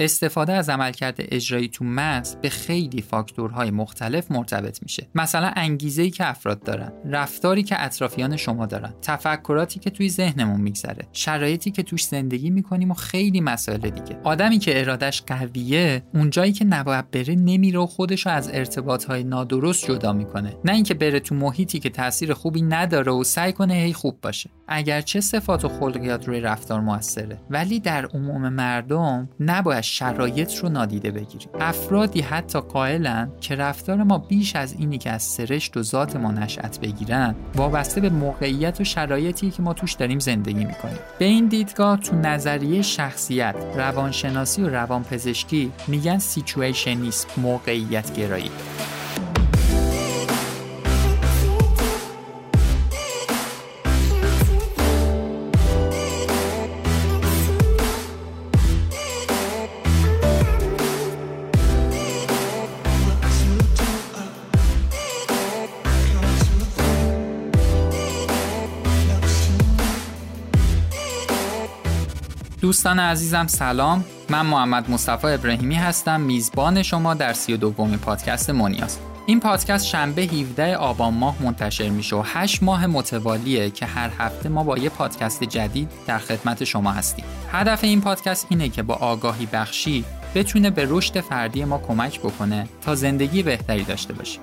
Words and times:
استفاده 0.00 0.52
از 0.52 0.68
عملکرد 0.68 1.14
اجرایی 1.18 1.68
تو 1.68 1.84
مغز 1.84 2.36
به 2.36 2.48
خیلی 2.48 3.02
فاکتورهای 3.02 3.70
مختلف 3.70 4.30
مرتبط 4.30 4.82
میشه. 4.82 5.06
مثلا 5.14 5.52
انگیزه‌ای 5.56 6.10
که 6.10 6.28
افراد 6.28 6.62
دارن 6.62 6.92
رفتاری 7.04 7.62
که 7.62 7.84
اطرافیان 7.84 8.36
شما 8.36 8.66
دارن 8.66 8.94
تفکراتی 9.02 9.80
که 9.80 9.90
توی 9.90 10.08
ذهنمون 10.08 10.60
میگذره 10.60 11.08
شرایطی 11.12 11.70
که 11.70 11.82
توش 11.82 12.04
زندگی 12.04 12.50
می‌کنیم 12.50 12.90
و 12.90 12.94
خیلی 12.94 13.40
مسائل 13.40 13.90
دیگه. 13.90 14.20
آدمی 14.24 14.58
که 14.58 14.80
ارادش 14.80 15.22
قویه 15.22 16.02
اونجایی 16.14 16.52
که 16.52 16.64
نباید 16.64 17.10
بره 17.10 17.34
نمیره 17.34 17.78
و 17.78 17.86
خودش 17.86 18.26
رو 18.26 18.32
از 18.32 18.50
ارتباطهای 18.52 19.24
نادرست 19.24 19.86
جدا 19.86 20.12
می‌کنه. 20.12 20.56
نه 20.64 20.72
اینکه 20.72 20.94
بره 20.94 21.20
تو 21.20 21.34
محیطی 21.34 21.78
که 21.78 21.90
تاثیر 21.90 22.34
خوبی 22.34 22.62
نداره 22.62 23.12
و 23.12 23.24
سعی 23.24 23.52
کنه 23.52 23.74
هی 23.74 23.92
خوب 23.92 24.20
باشه. 24.22 24.50
اگرچه 24.68 25.20
صفات 25.20 25.64
و 25.64 25.68
خلقیات 25.68 26.28
روی 26.28 26.40
رفتار 26.40 26.80
موثره 26.80 27.40
ولی 27.50 27.80
در 27.80 28.06
عموم 28.06 28.48
مردم 28.48 29.28
نباید 29.40 29.84
شرایط 29.90 30.54
رو 30.54 30.68
نادیده 30.68 31.10
بگیریم 31.10 31.48
افرادی 31.60 32.20
حتی 32.20 32.60
قائلن 32.60 33.30
که 33.40 33.54
رفتار 33.54 34.02
ما 34.02 34.18
بیش 34.18 34.56
از 34.56 34.74
اینی 34.78 34.98
که 34.98 35.10
از 35.10 35.22
سرشت 35.22 35.76
و 35.76 35.82
ذات 35.82 36.16
ما 36.16 36.32
نشأت 36.32 36.80
بگیرن 36.80 37.34
وابسته 37.54 38.00
به 38.00 38.10
موقعیت 38.10 38.80
و 38.80 38.84
شرایطی 38.84 39.50
که 39.50 39.62
ما 39.62 39.72
توش 39.72 39.92
داریم 39.92 40.18
زندگی 40.18 40.64
می‌کنیم. 40.64 40.98
به 41.18 41.24
این 41.24 41.46
دیدگاه 41.46 42.00
تو 42.00 42.16
نظریه 42.16 42.82
شخصیت 42.82 43.54
روانشناسی 43.76 44.62
و 44.62 44.68
روانپزشکی 44.68 45.72
میگن 45.86 46.18
سیچویشنیسم 46.18 47.28
موقعیت 47.36 48.14
گرایی. 48.16 48.50
دوستان 72.70 72.98
عزیزم 72.98 73.46
سلام. 73.46 74.04
من 74.28 74.46
محمد 74.46 74.90
مصطفی 74.90 75.26
ابراهیمی 75.26 75.74
هستم 75.74 76.20
میزبان 76.20 76.82
شما 76.82 77.14
در 77.14 77.32
سی 77.32 77.52
و 77.52 77.56
دومی 77.56 77.96
پادکست 77.96 78.50
مونیاز. 78.50 78.98
این 79.26 79.40
پادکست 79.40 79.86
شنبه 79.86 80.22
17 80.22 80.76
آبان 80.76 81.14
ماه 81.14 81.42
منتشر 81.42 81.88
میشه 81.88 82.16
و 82.16 82.22
8 82.24 82.62
ماه 82.62 82.86
متوالیه 82.86 83.70
که 83.70 83.86
هر 83.86 84.10
هفته 84.18 84.48
ما 84.48 84.64
با 84.64 84.78
یه 84.78 84.88
پادکست 84.88 85.44
جدید 85.44 85.90
در 86.06 86.18
خدمت 86.18 86.64
شما 86.64 86.92
هستیم. 86.92 87.24
هدف 87.52 87.84
این 87.84 88.00
پادکست 88.00 88.46
اینه 88.48 88.68
که 88.68 88.82
با 88.82 88.94
آگاهی 88.94 89.46
بخشی 89.52 90.04
بتونه 90.34 90.70
به 90.70 90.86
رشد 90.88 91.20
فردی 91.20 91.64
ما 91.64 91.78
کمک 91.78 92.20
بکنه 92.20 92.68
تا 92.82 92.94
زندگی 92.94 93.42
بهتری 93.42 93.84
داشته 93.84 94.12
باشیم 94.12 94.42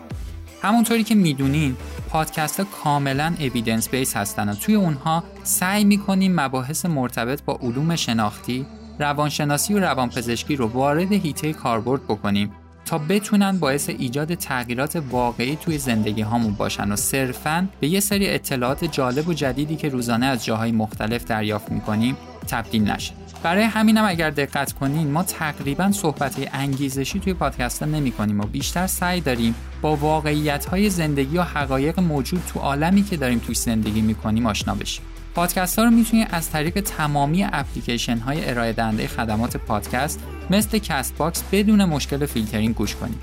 همونطوری 0.62 1.04
که 1.04 1.16
می‌دونین 1.16 1.76
پادکست 2.10 2.60
ها 2.60 2.66
کاملا 2.84 3.34
اویدنس 3.40 3.90
بیس 3.90 4.18
هستن 4.18 4.50
و 4.50 4.56
توی 4.56 4.76
اونها 4.76 5.24
سعی 5.44 5.84
می‌کنیم 5.84 6.40
مباحث 6.40 6.86
مرتبط 6.86 7.42
با 7.42 7.60
علوم 7.62 7.96
شناختی، 7.96 8.66
روانشناسی 9.00 9.74
و 9.74 9.80
روانپزشکی 9.80 10.56
رو 10.56 10.68
وارد 10.68 11.12
هیته 11.12 11.54
کاربرد 11.54 12.04
بکنیم 12.04 12.52
تا 12.86 12.98
بتونن 12.98 13.60
باعث 13.60 13.90
ایجاد 13.90 14.36
تغییرات 14.36 15.04
واقعی 15.10 15.56
توی 15.56 15.78
زندگی 15.78 16.22
هامون 16.22 16.54
باشن 16.54 16.92
و 16.92 16.96
صرفاً 16.96 17.68
به 17.80 17.88
یه 17.88 18.00
سری 18.00 18.30
اطلاعات 18.30 18.86
جالب 18.86 19.28
و 19.28 19.34
جدیدی 19.34 19.76
که 19.76 19.90
روزانه 19.90 20.26
از 20.26 20.46
جاهای 20.46 20.72
مختلف 20.72 21.26
دریافت 21.26 21.72
می‌کنیم 21.72 22.18
تبدیل 22.48 22.92
نشه. 22.92 23.14
برای 23.44 23.64
همینم 23.64 24.06
اگر 24.08 24.30
دقت 24.30 24.74
کنین 24.74 25.12
ما 25.12 25.24
تقریبا 25.24 25.92
صحبت 25.92 26.50
انگیزشی 26.54 27.20
توی 27.20 27.34
پادکست 27.34 27.84
نمی 27.84 28.12
کنیم 28.12 28.40
و 28.40 28.44
بیشتر 28.44 28.88
سعی 28.88 29.22
داریم 29.22 29.56
با 29.82 29.96
واقعیت 29.96 30.66
های 30.66 30.90
زندگی 30.90 31.38
و 31.38 31.44
حقایق 31.44 32.00
موجود 32.00 32.44
تو 32.48 32.60
عالمی 32.60 33.04
که 33.04 33.18
داریم 33.18 33.40
توی 33.40 33.56
زندگی 33.56 34.02
می 34.02 34.16
کنیم 34.16 34.46
آشنا 34.46 34.76
بشیم. 34.76 35.06
پادکست 35.36 35.80
ها 35.80 35.86
رو 35.86 35.92
می‌تونید 35.92 36.28
از 36.32 36.50
طریق 36.50 36.80
تمامی 36.80 37.44
اپلیکیشن 37.44 38.18
های 38.18 38.50
ارائه 38.50 38.74
دهنده 38.74 39.08
خدمات 39.08 39.58
پادکست 39.58 40.20
مثل 40.50 40.78
کست 40.78 41.18
باکس 41.18 41.44
بدون 41.52 41.86
مشکل 41.86 42.26
فیلترینگ 42.26 42.76
گوش 42.76 42.96
کنید. 42.96 43.20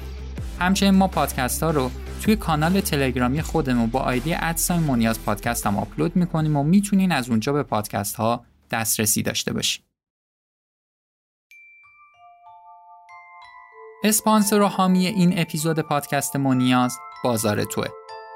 همچنین 0.61 0.95
ما 0.95 1.09
پادکست 1.09 1.63
ها 1.63 1.71
رو 1.71 1.91
توی 2.23 2.37
کانال 2.37 2.81
تلگرامی 2.81 3.43
خودمون 3.43 3.87
با 3.87 4.01
آیدی 4.01 4.35
at 4.35 4.50
sign 4.50 4.81
مونیاز 4.81 5.25
پادکست 5.25 5.67
هم 5.67 5.79
آپلود 5.79 6.17
می‌کنیم 6.17 6.57
و 6.57 6.63
می‌تونین 6.63 7.13
از 7.13 7.31
اونجا 7.31 7.53
به 7.53 7.63
پادکست 7.63 8.17
ها 8.17 8.45
دسترسی 8.71 9.23
داشته 9.23 9.53
باشید. 9.53 9.84
اسپانسر 14.05 14.61
و 14.61 14.67
حامی 14.67 15.07
این 15.07 15.39
اپیزود 15.39 15.81
پادکست 15.81 16.37
مونیاز 16.37 16.99
بازار 17.25 17.65
توه. 17.65 17.87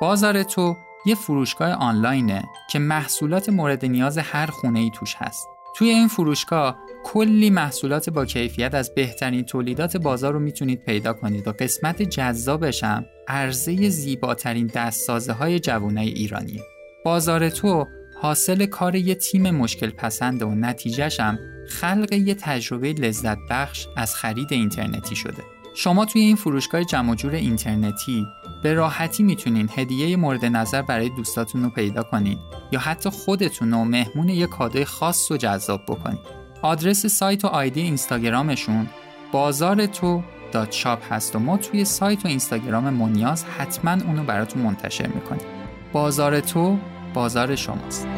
بازار 0.00 0.42
تو 0.42 0.76
یه 1.06 1.14
فروشگاه 1.14 1.72
آنلاینه 1.72 2.44
که 2.70 2.78
محصولات 2.78 3.48
مورد 3.48 3.84
نیاز 3.84 4.18
هر 4.18 4.46
خونه 4.46 4.78
ای 4.78 4.90
توش 4.94 5.14
هست. 5.18 5.46
توی 5.76 5.88
این 5.88 6.08
فروشگاه 6.08 6.78
کلی 7.04 7.50
محصولات 7.50 8.10
با 8.10 8.24
کیفیت 8.24 8.74
از 8.74 8.94
بهترین 8.94 9.44
تولیدات 9.44 9.96
بازار 9.96 10.32
رو 10.32 10.38
می‌تونید 10.38 10.84
پیدا 10.84 11.12
کنید 11.12 11.48
و 11.48 11.52
قسمت 11.52 12.02
جذابش 12.02 12.84
هم 12.84 13.04
عرضه 13.28 13.88
زیباترین 13.88 14.66
دستسازه 14.66 15.32
های 15.32 15.60
جوانه 15.60 16.00
ایرانیه. 16.00 16.62
بازار 17.04 17.50
تو 17.50 17.86
حاصل 18.20 18.66
کار 18.66 18.94
یه 18.94 19.14
تیم 19.14 19.50
مشکل 19.50 19.90
پسند 19.90 20.42
و 20.42 20.50
نتیجهش 20.50 21.20
هم 21.20 21.38
خلق 21.68 22.12
یه 22.12 22.34
تجربه 22.34 22.92
لذت 22.92 23.38
بخش 23.50 23.86
از 23.96 24.14
خرید 24.14 24.52
اینترنتی 24.52 25.16
شده. 25.16 25.57
شما 25.80 26.04
توی 26.04 26.20
این 26.20 26.36
فروشگاه 26.36 26.84
جمع 26.84 27.14
جور 27.14 27.34
اینترنتی 27.34 28.26
به 28.62 28.74
راحتی 28.74 29.22
می‌تونین 29.22 29.70
هدیه 29.76 30.16
مورد 30.16 30.44
نظر 30.44 30.82
برای 30.82 31.08
دوستاتون 31.08 31.62
رو 31.62 31.70
پیدا 31.70 32.02
کنید 32.02 32.38
یا 32.72 32.80
حتی 32.80 33.10
خودتون 33.10 33.70
رو 33.70 33.84
مهمون 33.84 34.28
یک 34.28 34.48
کادوی 34.48 34.84
خاص 34.84 35.30
و 35.30 35.36
جذاب 35.36 35.82
بکنید. 35.88 36.18
آدرس 36.62 37.06
سایت 37.06 37.44
و 37.44 37.48
آیدی 37.48 37.80
اینستاگرامشون 37.80 38.88
بازار 39.32 39.86
تو 39.86 40.22
دات 40.52 40.72
شاپ 40.72 41.12
هست 41.12 41.36
و 41.36 41.38
ما 41.38 41.56
توی 41.56 41.84
سایت 41.84 42.24
و 42.24 42.28
اینستاگرام 42.28 42.90
مونیاز 42.90 43.44
حتما 43.44 43.90
اونو 43.90 44.24
براتون 44.24 44.62
منتشر 44.62 45.06
می‌کنیم. 45.06 45.46
بازار 45.92 46.40
تو 46.40 46.78
بازار 47.14 47.56
شماست. 47.56 48.08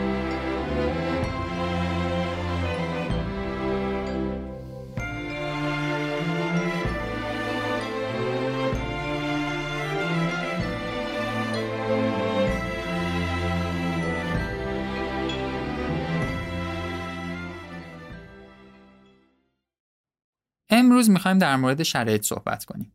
امروز 21.01 21.11
می‌خوایم 21.11 21.39
در 21.39 21.57
مورد 21.57 21.83
شرایط 21.83 22.25
صحبت 22.25 22.65
کنیم. 22.65 22.93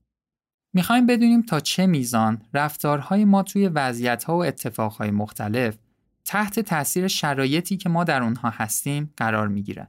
می‌خوایم 0.73 1.05
بدونیم 1.05 1.41
تا 1.41 1.59
چه 1.59 1.85
میزان 1.85 2.41
رفتارهای 2.53 3.25
ما 3.25 3.43
توی 3.43 3.67
وضعیتها 3.67 4.37
و 4.37 4.43
اتفاقهای 4.43 5.11
مختلف 5.11 5.77
تحت 6.25 6.59
تاثیر 6.59 7.07
شرایطی 7.07 7.77
که 7.77 7.89
ما 7.89 8.03
در 8.03 8.23
اونها 8.23 8.49
هستیم 8.49 9.13
قرار 9.17 9.47
می‌گیرن. 9.47 9.87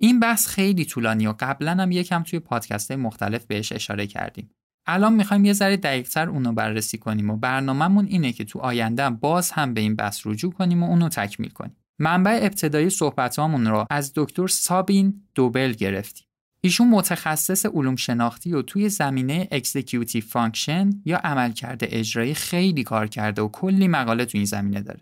این 0.00 0.20
بحث 0.20 0.46
خیلی 0.46 0.84
طولانی 0.84 1.26
و 1.26 1.34
قبلا 1.40 1.70
هم 1.70 1.90
یکم 1.90 2.22
توی 2.22 2.38
پادکست 2.38 2.92
مختلف 2.92 3.44
بهش 3.46 3.72
اشاره 3.72 4.06
کردیم. 4.06 4.50
الان 4.86 5.12
می‌خوایم 5.12 5.44
یه 5.44 5.52
ذره 5.52 5.76
دقیقتر 5.76 6.28
اونو 6.28 6.52
بررسی 6.52 6.98
کنیم 6.98 7.30
و 7.30 7.36
برنامهمون 7.36 8.06
اینه 8.06 8.32
که 8.32 8.44
تو 8.44 8.58
آینده 8.58 9.10
باز 9.10 9.50
هم 9.50 9.74
به 9.74 9.80
این 9.80 9.96
بحث 9.96 10.20
رجوع 10.24 10.52
کنیم 10.52 10.82
و 10.82 10.86
اونو 10.86 11.08
تکمیل 11.08 11.50
کنیم. 11.50 11.76
منبع 11.98 12.38
ابتدایی 12.42 12.90
صحبتامون 12.90 13.66
رو 13.66 13.86
از 13.90 14.12
دکتر 14.16 14.46
سابین 14.46 15.22
دوبل 15.34 15.72
گرفتیم. 15.72 16.26
ایشون 16.64 16.88
متخصص 16.88 17.66
علوم 17.66 17.96
شناختی 17.96 18.52
و 18.52 18.62
توی 18.62 18.88
زمینه 18.88 19.48
executive 19.50 20.24
function 20.24 20.90
یا 21.04 21.16
عملکرد 21.18 21.80
اجرایی 21.82 22.34
خیلی 22.34 22.82
کار 22.82 23.06
کرده 23.06 23.42
و 23.42 23.48
کلی 23.48 23.88
مقاله 23.88 24.24
تو 24.24 24.38
این 24.38 24.44
زمینه 24.44 24.80
داره. 24.80 25.00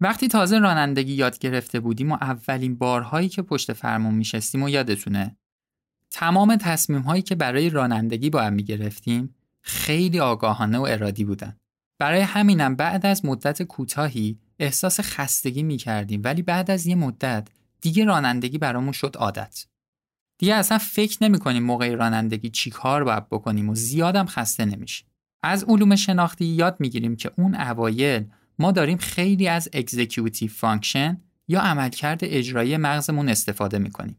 وقتی 0.00 0.28
تازه 0.28 0.58
رانندگی 0.58 1.12
یاد 1.12 1.38
گرفته 1.38 1.80
بودیم 1.80 2.12
و 2.12 2.14
اولین 2.20 2.78
بارهایی 2.78 3.28
که 3.28 3.42
پشت 3.42 3.72
فرمون 3.72 4.14
میشستیم 4.14 4.62
و 4.62 4.68
یادتونه 4.68 5.36
تمام 6.10 6.56
تصمیم 6.56 7.02
هایی 7.02 7.22
که 7.22 7.34
برای 7.34 7.70
رانندگی 7.70 8.30
با 8.30 8.42
هم 8.42 8.52
می‌گرفتیم 8.52 9.34
خیلی 9.60 10.20
آگاهانه 10.20 10.78
و 10.78 10.82
ارادی 10.82 11.24
بودن. 11.24 11.56
برای 11.98 12.20
همینم 12.20 12.76
بعد 12.76 13.06
از 13.06 13.24
مدت 13.24 13.62
کوتاهی 13.62 14.38
احساس 14.58 15.00
خستگی 15.00 15.62
می‌کردیم 15.62 16.20
ولی 16.24 16.42
بعد 16.42 16.70
از 16.70 16.86
یه 16.86 16.94
مدت 16.94 17.48
دیگه 17.80 18.04
رانندگی 18.04 18.58
برامون 18.58 18.92
شد 18.92 19.16
عادت. 19.16 19.64
دیگه 20.42 20.54
اصلا 20.54 20.78
فکر 20.78 21.24
نمی 21.24 21.38
کنیم 21.38 21.62
موقع 21.62 21.94
رانندگی 21.94 22.50
چی 22.50 22.70
کار 22.70 23.04
باید 23.04 23.28
بکنیم 23.28 23.68
و 23.68 23.74
زیادم 23.74 24.26
خسته 24.26 24.64
نمیشیم. 24.64 25.06
از 25.42 25.64
علوم 25.64 25.96
شناختی 25.96 26.44
یاد 26.44 26.76
می‌گیریم 26.80 27.16
که 27.16 27.30
اون 27.38 27.54
اوایل 27.54 28.26
ما 28.58 28.72
داریم 28.72 28.98
خیلی 28.98 29.48
از 29.48 29.68
executive 29.72 30.50
function 30.50 31.20
یا 31.48 31.60
عملکرد 31.60 32.20
اجرایی 32.22 32.76
مغزمون 32.76 33.28
استفاده 33.28 33.78
می‌کنیم. 33.78 34.18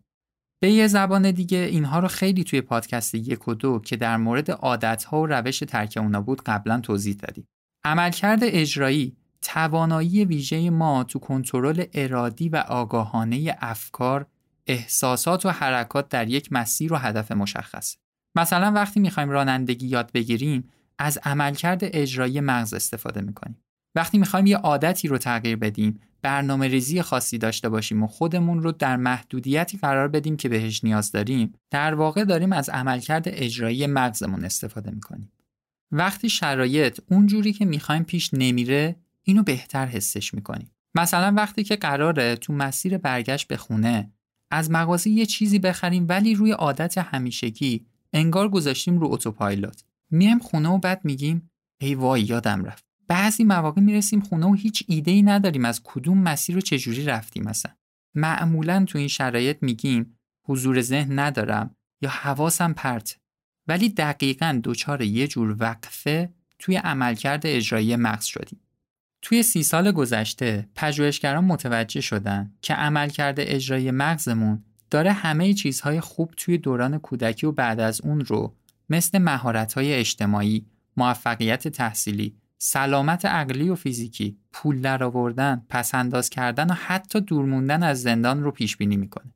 به 0.62 0.72
یه 0.72 0.88
زبان 0.88 1.32
دیگه 1.32 1.58
اینها 1.58 2.00
رو 2.00 2.08
خیلی 2.08 2.44
توی 2.44 2.62
پادکست 2.62 3.16
یک 3.16 3.48
و 3.48 3.54
دو 3.54 3.80
که 3.80 3.96
در 3.96 4.18
مورد 4.18 4.52
عادتها 4.52 5.22
و 5.22 5.28
روش 5.28 5.60
ترک 5.60 5.98
اونا 6.02 6.22
بود 6.22 6.42
قبلا 6.46 6.80
توضیح 6.80 7.16
دادیم. 7.16 7.48
عملکرد 7.86 8.40
اجرایی 8.44 9.16
توانایی 9.42 10.26
ویژه 10.26 10.70
ما 10.70 11.04
تو 11.04 11.20
کنترل 11.20 11.86
ارادی 11.94 12.50
و 12.50 12.56
آگاهانه 12.56 13.56
افکار، 13.60 14.26
احساسات 14.68 15.46
و 15.46 15.50
حرکات 15.50 16.10
در 16.10 16.30
یک 16.30 16.54
مسیر 16.54 16.94
و 16.94 16.96
هدف 16.96 17.32
مشخص. 17.32 17.96
مثلا 18.36 18.72
وقتی 18.72 19.00
می‌خوایم 19.00 19.30
رانندگی 19.30 19.88
یاد 19.88 20.12
بگیریم 20.12 20.70
از 21.00 21.20
عملکرد 21.24 21.80
اجرایی 21.84 22.42
مغز 22.42 22.74
استفاده 22.74 23.22
می‌کنیم. 23.22 23.64
وقتی 23.96 24.18
می‌خوایم 24.18 24.46
یه 24.46 24.58
عادتی 24.58 25.08
رو 25.08 25.18
تغییر 25.18 25.56
بدیم 25.56 26.00
برنامه 26.22 26.68
ریزی 26.68 27.02
خاصی 27.02 27.38
داشته 27.38 27.70
باشیم 27.70 28.04
و 28.04 28.08
خودمون 28.08 28.64
رو 28.64 28.72
در 28.72 28.98
محدودیتی 28.98 29.78
قرار 29.78 30.08
بدیم 30.08 30.38
که 30.38 30.50
بهش 30.50 30.84
نیاز 30.84 31.12
داریم 31.12 31.54
در 31.72 31.94
واقع 31.94 32.24
داریم 32.24 32.54
از 32.54 32.70
عملکرد 32.70 33.24
اجرایی 33.28 33.88
مغزمون 33.88 34.46
استفاده 34.46 34.92
می‌کنیم 34.92 35.32
وقتی 35.92 36.30
شرایط 36.30 37.00
اونجوری 37.12 37.54
که 37.54 37.66
می‌خوایم 37.66 38.04
پیش 38.04 38.30
نمیره 38.34 38.96
اینو 39.24 39.44
بهتر 39.44 39.86
حسش 39.86 40.34
می‌کنیم 40.34 40.72
مثلا 40.96 41.34
وقتی 41.38 41.64
که 41.64 41.76
قراره 41.76 42.36
تو 42.36 42.54
مسیر 42.54 42.98
برگشت 42.98 43.48
به 43.48 43.58
خونه 43.58 44.12
از 44.54 44.72
مغازه 44.72 45.10
یه 45.10 45.26
چیزی 45.26 45.60
بخریم 45.60 46.06
ولی 46.10 46.36
روی 46.36 46.52
عادت 46.52 46.98
همیشگی. 46.98 47.86
انگار 48.14 48.50
گذاشتیم 48.50 49.00
رو 49.00 49.14
اتوپایلوت. 49.14 49.84
میایم 50.12 50.40
خونه 50.40 50.70
و 50.70 50.78
بعد 50.78 51.06
میگیم 51.06 51.52
ای 51.82 51.96
وای 51.96 52.22
یادم 52.22 52.66
رفت. 52.66 52.86
بعضی 53.08 53.44
مواقع 53.44 53.82
می‌رسیم 53.82 54.20
خونه 54.20 54.46
و 54.46 54.54
هیچ 54.54 54.84
ایده 54.88 55.12
ای 55.12 55.22
نداریم 55.22 55.66
از 55.66 55.82
کدوم 55.84 56.18
مسیر 56.18 56.56
رو 56.56 56.62
چجوری 56.62 57.06
رفتیم 57.06 57.44
مثلا 57.44 57.72
معمولا 58.16 58.86
تو 58.88 58.98
این 58.98 59.08
شرایط 59.08 59.58
میگیم 59.62 60.18
حضور 60.46 60.82
ذهن 60.82 61.20
ندارم 61.20 61.76
یا 62.02 62.10
حواسم 62.10 62.74
پرت. 62.74 63.20
ولی 63.68 63.90
دقیقا 63.90 64.62
دچار 64.64 65.02
یه 65.02 65.28
جور 65.28 65.56
وقفه 65.60 66.34
توی 66.60 66.76
عملکرد 66.76 67.48
اجرایی 67.48 67.96
مغز 67.96 68.26
شدیم. 68.26 68.60
توی 69.24 69.44
سی 69.44 69.64
سال 69.64 69.92
گذشته 69.92 70.70
پژوهشگران 70.76 71.46
متوجه 71.46 72.02
شدن 72.02 72.52
که 72.62 72.74
عملکرد 72.74 73.36
اجرایی 73.40 73.92
مغزمون 73.92 74.64
داره 74.90 75.12
همه 75.12 75.54
چیزهای 75.54 76.00
خوب 76.02 76.34
توی 76.38 76.58
دوران 76.58 76.98
کودکی 76.98 77.46
و 77.46 77.52
بعد 77.52 77.80
از 77.80 78.02
اون 78.02 78.22
رو 78.22 78.56
مثل 78.90 79.18
مهارت‌های 79.18 79.94
اجتماعی، 79.94 80.66
موفقیت 80.98 81.68
تحصیلی 81.68 82.36
سلامت 82.58 83.26
عقلی 83.26 83.70
و 83.70 83.76
فیزیکی، 83.76 84.38
پول 84.54 84.82
درآوردن، 84.82 85.66
پسنداز 85.70 86.30
کردن 86.30 86.72
و 86.72 86.74
حتی 86.74 87.22
دور 87.22 87.46
موندن 87.46 87.84
از 87.84 88.02
زندان 88.02 88.44
رو 88.44 88.52
پیش 88.52 88.78
بینی 88.78 88.98
می‌کنه. 88.98 89.34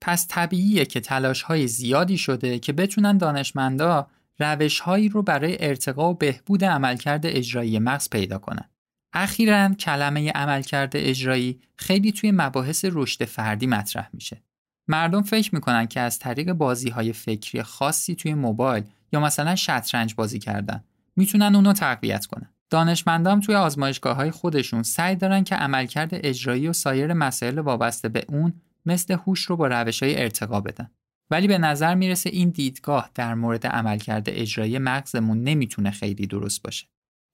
پس 0.00 0.26
طبیعیه 0.28 0.84
که 0.84 1.00
تلاش 1.00 1.42
های 1.42 1.66
زیادی 1.66 2.18
شده 2.18 2.58
که 2.58 2.72
بتونن 2.72 3.18
دانشمندا 3.18 4.06
روش 4.38 4.80
هایی 4.80 5.08
رو 5.08 5.22
برای 5.22 5.56
ارتقا 5.60 6.10
و 6.10 6.14
بهبود 6.14 6.64
عملکرد 6.64 7.26
اجرایی 7.26 7.78
مغز 7.78 8.10
پیدا 8.10 8.38
کنن. 8.38 8.70
اخیرا 9.12 9.68
کلمه 9.68 10.30
عملکرد 10.30 10.92
اجرایی 10.94 11.60
خیلی 11.76 12.12
توی 12.12 12.30
مباحث 12.30 12.84
رشد 12.92 13.24
فردی 13.24 13.66
مطرح 13.66 14.08
میشه. 14.12 14.42
مردم 14.88 15.22
فکر 15.22 15.54
می‌کنن 15.54 15.86
که 15.86 16.00
از 16.00 16.18
طریق 16.18 16.52
بازی 16.52 16.90
های 16.90 17.12
فکری 17.12 17.62
خاصی 17.62 18.14
توی 18.14 18.34
موبایل 18.34 18.84
یا 19.12 19.20
مثلا 19.20 19.56
شطرنج 19.56 20.14
بازی 20.14 20.38
کردن 20.38 20.84
می‌تونن 21.16 21.54
اونو 21.56 21.72
تقویت 21.72 22.26
کنن. 22.26 22.48
دانشمندان 22.70 23.40
توی 23.40 23.54
آزمایشگاه 23.54 24.16
های 24.16 24.30
خودشون 24.30 24.82
سعی 24.82 25.16
دارن 25.16 25.44
که 25.44 25.54
عملکرد 25.54 26.10
اجرایی 26.12 26.68
و 26.68 26.72
سایر 26.72 27.12
مسائل 27.12 27.58
وابسته 27.58 28.08
به 28.08 28.24
اون 28.28 28.52
مثل 28.86 29.14
هوش 29.14 29.40
رو 29.40 29.56
با 29.56 29.66
روش 29.66 30.02
های 30.02 30.22
ارتقا 30.22 30.60
بدن. 30.60 30.90
ولی 31.30 31.48
به 31.48 31.58
نظر 31.58 31.94
می‌رسه 31.94 32.30
این 32.30 32.50
دیدگاه 32.50 33.10
در 33.14 33.34
مورد 33.34 33.66
عملکرد 33.66 34.24
اجرایی 34.28 34.78
مغزمون 34.78 35.42
نمی‌تونه 35.42 35.90
خیلی 35.90 36.26
درست 36.26 36.62
باشه. 36.62 36.86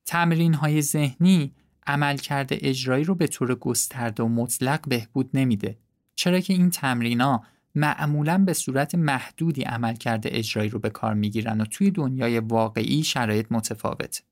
تمرین 0.07 0.55
های 0.55 0.83
ذهنی 0.83 1.53
عملکرد 1.87 2.49
اجرایی 2.53 3.05
رو 3.05 3.15
به 3.15 3.27
طور 3.27 3.55
گسترده 3.55 4.23
و 4.23 4.29
مطلق 4.29 4.89
بهبود 4.89 5.31
نمیده. 5.35 5.77
چرا 6.15 6.41
که 6.41 6.53
این 6.53 6.71
تمرینا 6.71 7.43
معمولا 7.75 8.39
به 8.39 8.53
صورت 8.53 8.95
محدودی 8.95 9.63
عملکرد 9.63 10.23
اجرایی 10.27 10.71
رو 10.71 10.79
به 10.79 10.91
کار 10.91 11.15
می‌گیرن 11.15 11.61
و 11.61 11.65
توی 11.65 11.91
دنیای 11.91 12.39
واقعی 12.39 13.05
شرایط 13.05 13.47
متفاوت. 13.51 14.23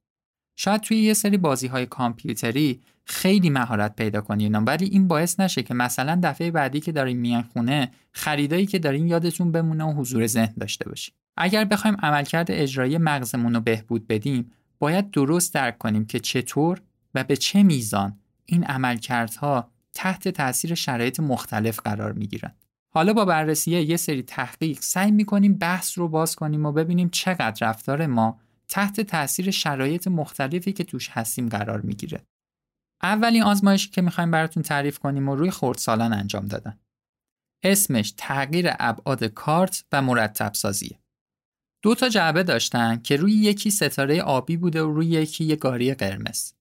شاید 0.56 0.80
توی 0.80 0.96
یه 0.96 1.14
سری 1.14 1.36
بازی 1.36 1.66
های 1.66 1.86
کامپیوتری 1.86 2.80
خیلی 3.04 3.50
مهارت 3.50 3.96
پیدا 3.96 4.20
کنین 4.20 4.56
ولی 4.56 4.84
این 4.84 5.08
باعث 5.08 5.40
نشه 5.40 5.62
که 5.62 5.74
مثلا 5.74 6.20
دفعه 6.22 6.50
بعدی 6.50 6.80
که 6.80 6.92
دارین 6.92 7.16
میان 7.16 7.42
خونه 7.42 7.90
خریدایی 8.12 8.66
که 8.66 8.78
دارین 8.78 9.08
یادتون 9.08 9.52
بمونه 9.52 9.84
و 9.84 9.92
حضور 9.92 10.26
ذهن 10.26 10.54
داشته 10.60 10.88
باشین. 10.88 11.14
اگر 11.36 11.64
بخوایم 11.64 11.96
عملکرد 12.02 12.50
اجرایی 12.50 12.98
مغزمون 12.98 13.54
رو 13.54 13.60
بهبود 13.60 14.06
بدیم 14.06 14.50
باید 14.78 15.10
درست 15.10 15.54
درک 15.54 15.78
کنیم 15.78 16.06
که 16.06 16.20
چطور 16.20 16.80
و 17.14 17.24
به 17.24 17.36
چه 17.36 17.62
میزان 17.62 18.18
این 18.46 18.64
عملکردها 18.64 19.70
تحت 19.94 20.28
تاثیر 20.28 20.74
شرایط 20.74 21.20
مختلف 21.20 21.80
قرار 21.80 22.12
می‌گیرن. 22.12 22.54
حالا 22.88 23.12
با 23.12 23.24
بررسی 23.24 23.70
یه 23.70 23.96
سری 23.96 24.22
تحقیق 24.22 24.80
سعی 24.80 25.10
می‌کنیم 25.10 25.54
بحث 25.54 25.98
رو 25.98 26.08
باز 26.08 26.36
کنیم 26.36 26.66
و 26.66 26.72
ببینیم 26.72 27.08
چقدر 27.08 27.68
رفتار 27.68 28.06
ما 28.06 28.40
تحت 28.68 29.00
تاثیر 29.00 29.50
شرایط 29.50 30.08
مختلفی 30.08 30.72
که 30.72 30.84
توش 30.84 31.08
هستیم 31.08 31.48
قرار 31.48 31.80
می‌گیره. 31.80 32.26
اولین 33.02 33.42
آزمایشی 33.42 33.90
که 33.90 34.02
می‌خوایم 34.02 34.30
براتون 34.30 34.62
تعریف 34.62 34.98
کنیم 34.98 35.28
و 35.28 35.36
روی 35.36 35.50
خردسالان 35.50 36.12
انجام 36.12 36.46
دادن. 36.46 36.78
اسمش 37.62 38.14
تغییر 38.16 38.66
ابعاد 38.78 39.24
کارت 39.24 39.84
و 39.92 40.02
مرتب 40.02 40.54
سازیه. 40.54 40.98
دو 41.82 41.94
تا 41.94 42.08
جعبه 42.08 42.42
داشتن 42.42 43.00
که 43.02 43.16
روی 43.16 43.32
یکی 43.32 43.70
ستاره 43.70 44.22
آبی 44.22 44.56
بوده 44.56 44.82
و 44.82 44.92
روی 44.92 45.06
یکی 45.06 45.44
یه 45.44 45.56
گاری 45.56 45.94
قرمز. 45.94 46.52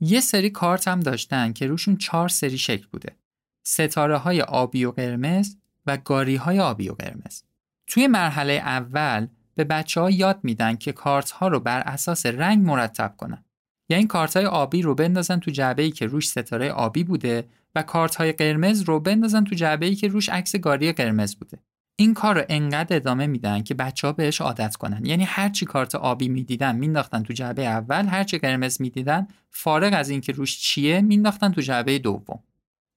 یه 0.00 0.20
سری 0.20 0.50
کارت 0.50 0.88
هم 0.88 1.00
داشتن 1.00 1.52
که 1.52 1.66
روشون 1.66 1.96
چهار 1.96 2.28
سری 2.28 2.58
شکل 2.58 2.86
بوده. 2.92 3.16
ستاره 3.62 4.16
های 4.16 4.40
آبی 4.42 4.84
و 4.84 4.90
قرمز 4.90 5.56
و 5.86 5.96
گاری 5.96 6.36
های 6.36 6.60
آبی 6.60 6.88
و 6.88 6.92
قرمز. 6.92 7.42
توی 7.86 8.06
مرحله 8.06 8.52
اول 8.52 9.26
به 9.54 9.64
بچه 9.64 10.00
ها 10.00 10.10
یاد 10.10 10.40
میدن 10.42 10.76
که 10.76 10.92
کارت 10.92 11.30
ها 11.30 11.48
رو 11.48 11.60
بر 11.60 11.80
اساس 11.80 12.26
رنگ 12.26 12.66
مرتب 12.66 13.14
کنن. 13.16 13.44
یعنی 13.88 14.06
کارت 14.06 14.36
های 14.36 14.46
آبی 14.46 14.82
رو 14.82 14.94
بندازن 14.94 15.40
تو 15.40 15.50
جعبه 15.50 15.82
ای 15.82 15.90
که 15.90 16.06
روش 16.06 16.28
ستاره 16.28 16.70
آبی 16.70 17.04
بوده 17.04 17.48
و 17.74 17.82
کارت 17.82 18.16
های 18.16 18.32
قرمز 18.32 18.82
رو 18.82 19.00
بندازن 19.00 19.44
تو 19.44 19.54
جعبه 19.54 19.86
ای 19.86 19.94
که 19.94 20.08
روش 20.08 20.28
عکس 20.28 20.56
گاری 20.56 20.92
قرمز 20.92 21.36
بوده. 21.36 21.58
این 22.00 22.14
کار 22.14 22.38
رو 22.38 22.44
انقدر 22.48 22.96
ادامه 22.96 23.26
میدن 23.26 23.62
که 23.62 23.74
بچه 23.74 24.06
ها 24.06 24.12
بهش 24.12 24.40
عادت 24.40 24.76
کنن. 24.76 25.06
یعنی 25.06 25.24
هر 25.24 25.48
چی 25.48 25.66
کارت 25.66 25.94
آبی 25.94 26.28
می‌دیدن 26.28 26.76
مینداختن 26.76 27.22
تو 27.22 27.32
جعبه 27.32 27.66
اول 27.66 28.06
هر 28.06 28.24
چی 28.24 28.38
قرمز 28.38 28.80
می‌دیدن 28.80 29.28
فارغ 29.50 29.92
از 29.96 30.10
اینکه 30.10 30.32
روش 30.32 30.58
چیه 30.58 31.00
مینداختن 31.00 31.52
تو 31.52 31.60
جعبه 31.60 31.98
دوم. 31.98 32.42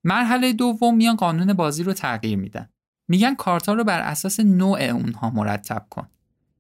مرحله 0.04 0.54
دوم 0.54 0.96
میان 0.96 1.16
قانون 1.16 1.54
بازی 1.54 1.84
رو 1.84 1.94
تغییر 1.94 2.38
میدن. 2.38 2.70
میگن 3.08 3.36
کارتا 3.36 3.74
رو 3.74 3.84
بر 3.84 4.00
اساس 4.00 4.40
نوع 4.40 4.82
اونها 4.82 5.30
مرتب 5.30 5.86
کن. 5.90 6.08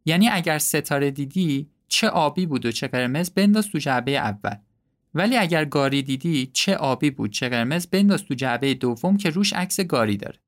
یعنی 0.06 0.30
اگر 0.30 0.58
ستاره 0.58 1.12
دیدی 1.12 1.70
چه 1.88 2.10
آبی 2.10 2.46
بود 2.46 2.65
و 2.65 2.72
چه 2.72 2.88
قرمز 2.88 3.30
بنداز 3.30 3.68
تو 3.68 3.77
جعبه 3.77 4.12
اول. 4.12 4.56
ولی 5.13 5.38
اگر 5.38 5.65
گاری 5.65 6.04
دیدی 6.04 6.50
چه 6.54 6.75
آبی 6.75 7.10
بود 7.12 7.32
چه 7.32 7.50
قرمز 7.50 7.88
بنداز 7.88 8.24
تو 8.24 8.34
جعبه 8.34 8.74
دوم 8.74 9.18
که 9.18 9.30
روش 9.30 9.54
عکس 9.54 9.80
گاری 9.80 10.18
داره. 10.18 10.39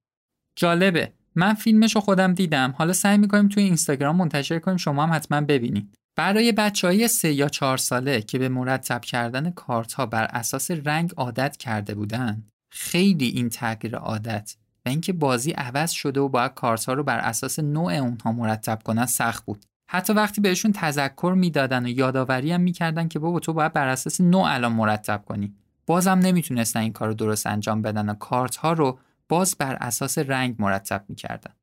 جالبه. 0.56 1.14
من 1.36 1.54
فیلمش 1.54 1.96
رو 1.96 2.02
خودم 2.02 2.34
دیدم. 2.34 2.74
حالا 2.78 2.94
سعی 2.94 3.18
می‌کنیم 3.18 3.48
توی 3.48 3.64
اینستاگرام 3.64 4.16
منتشر 4.16 4.60
کنیم 4.60 4.78
شما 4.78 5.04
هم 5.04 5.14
حتما 5.14 5.42
ببینید. 5.42 5.96
برای 6.16 6.52
بچه 6.52 6.88
های 6.88 7.08
سه 7.08 7.34
یا 7.34 7.50
چهار 7.50 7.78
ساله 7.78 8.22
که 8.22 8.40
به 8.40 8.50
مرتب 8.50 9.02
کردن 9.02 9.52
کارت 9.52 9.94
ها 9.94 10.06
بر 10.06 10.24
اساس 10.24 10.72
رنگ 10.72 11.14
عادت 11.18 11.58
کرده 11.58 11.96
بودن 11.96 12.44
خیلی 12.72 13.28
این 13.28 13.50
تغییر 13.50 13.96
عادت 13.96 14.56
و 14.86 14.90
اینکه 14.90 15.14
بازی 15.14 15.52
عوض 15.52 15.92
شده 15.92 16.20
و 16.20 16.30
باید 16.30 16.54
کارت 16.54 16.86
ها 16.86 16.94
رو 16.94 17.04
بر 17.04 17.20
اساس 17.20 17.60
نوع 17.60 17.94
اونها 17.94 18.32
مرتب 18.32 18.80
کنن 18.84 19.06
سخت 19.06 19.46
بود. 19.46 19.66
حتی 19.90 20.14
وقتی 20.14 20.42
بهشون 20.42 20.72
تذکر 20.72 21.34
می‌دادن 21.38 21.86
و 21.86 21.90
یادآوری 21.90 22.52
هم 22.52 22.62
می‌کردن 22.62 23.08
که 23.08 23.20
بابا 23.20 23.40
تو 23.40 23.54
باید 23.54 23.74
بر 23.74 23.88
اساس 23.88 24.22
نوع 24.22 24.44
الان 24.46 24.72
مرتب 24.72 25.24
کنی. 25.26 25.54
بازم 25.86 26.20
نمی‌تونستن 26.20 26.80
این 26.80 26.94
کار 26.94 27.08
رو 27.08 27.14
درست 27.14 27.48
انجام 27.48 27.82
بدن 27.82 28.10
و 28.10 28.14
کارت 28.14 28.56
ها 28.56 28.74
رو 28.74 29.00
باز 29.34 29.56
بر 29.60 29.78
اساس 29.82 30.18
رنگ 30.18 30.56
مرتب 30.60 31.06
می‌کردن. 31.10 31.54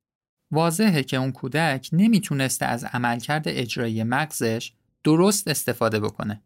واضحه 0.51 1.03
که 1.03 1.17
اون 1.17 1.33
کودک 1.33 1.89
نمی‌تونسته 1.93 2.67
از 2.67 2.85
عملکرد 2.85 3.45
اجرایی 3.47 4.03
مغزش 4.03 4.73
درست 5.05 5.49
استفاده 5.49 6.01
بکنه. 6.01 6.43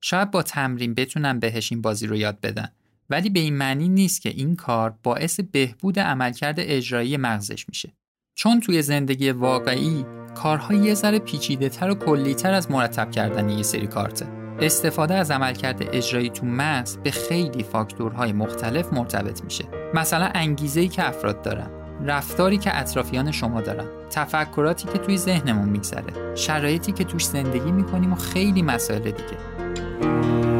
شاید 0.00 0.30
با 0.30 0.42
تمرین 0.42 0.94
بتونن 0.94 1.38
بهش 1.38 1.72
این 1.72 1.82
بازی 1.82 2.06
رو 2.06 2.16
یاد 2.16 2.40
بدن 2.40 2.68
ولی 3.10 3.30
به 3.30 3.40
این 3.40 3.56
معنی 3.56 3.88
نیست 3.88 4.22
که 4.22 4.28
این 4.28 4.56
کار 4.56 4.98
باعث 5.02 5.40
بهبود 5.40 5.98
عملکرد 5.98 6.56
اجرایی 6.58 7.16
مغزش 7.16 7.68
میشه. 7.68 7.92
چون 8.34 8.60
توی 8.60 8.82
زندگی 8.82 9.30
واقعی 9.30 10.04
کارها 10.34 10.74
یه 10.74 10.94
ذره 10.94 11.18
پیچیده 11.18 11.68
تر 11.68 11.90
و 11.90 11.94
کلی 11.94 12.34
تر 12.34 12.52
از 12.52 12.70
مرتب 12.70 13.10
کردن 13.10 13.48
یه 13.48 13.62
سری 13.62 13.86
کارته. 13.86 14.45
استفاده 14.60 15.14
از 15.14 15.30
عملکرد 15.30 15.82
اجرایی 15.92 16.30
تو 16.30 16.46
مغز 16.46 16.96
به 16.96 17.10
خیلی 17.10 17.62
فاکتورهای 17.62 18.32
مختلف 18.32 18.92
مرتبط 18.92 19.44
میشه. 19.44 19.64
مثلا 19.94 20.30
انگیزه 20.34 20.80
ای 20.80 20.88
که 20.88 21.08
افراد 21.08 21.42
دارن 21.42 21.70
رفتاری 22.04 22.58
که 22.58 22.80
اطرافیان 22.80 23.30
شما 23.30 23.60
دارن 23.60 23.86
تفکراتی 24.10 24.88
که 24.88 24.98
توی 24.98 25.18
ذهنمون 25.18 25.68
میگذره 25.68 26.34
شرایطی 26.34 26.92
که 26.92 27.04
توش 27.04 27.26
زندگی 27.26 27.72
می‌کنیم 27.72 28.12
و 28.12 28.16
خیلی 28.16 28.62
مسائل 28.62 29.00
دیگه. 29.00 30.55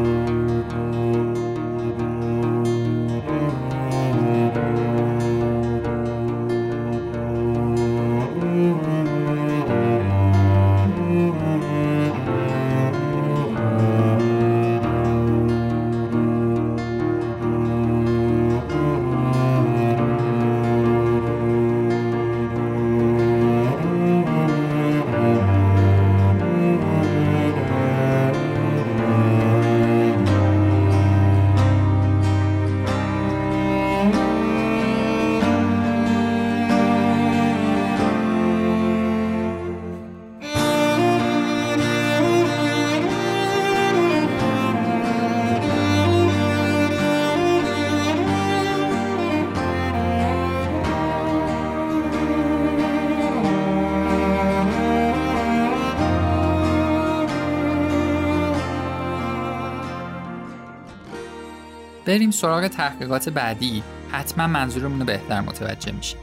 بریم 62.07 62.31
سراغ 62.31 62.69
تحقیقات 62.69 63.29
بعدی. 63.29 63.83
حتما 64.11 64.47
منظورمون 64.47 65.01
رو 65.01 65.07
بهتر 65.07 65.41
متوجه 65.41 65.93
میشه 65.93 66.17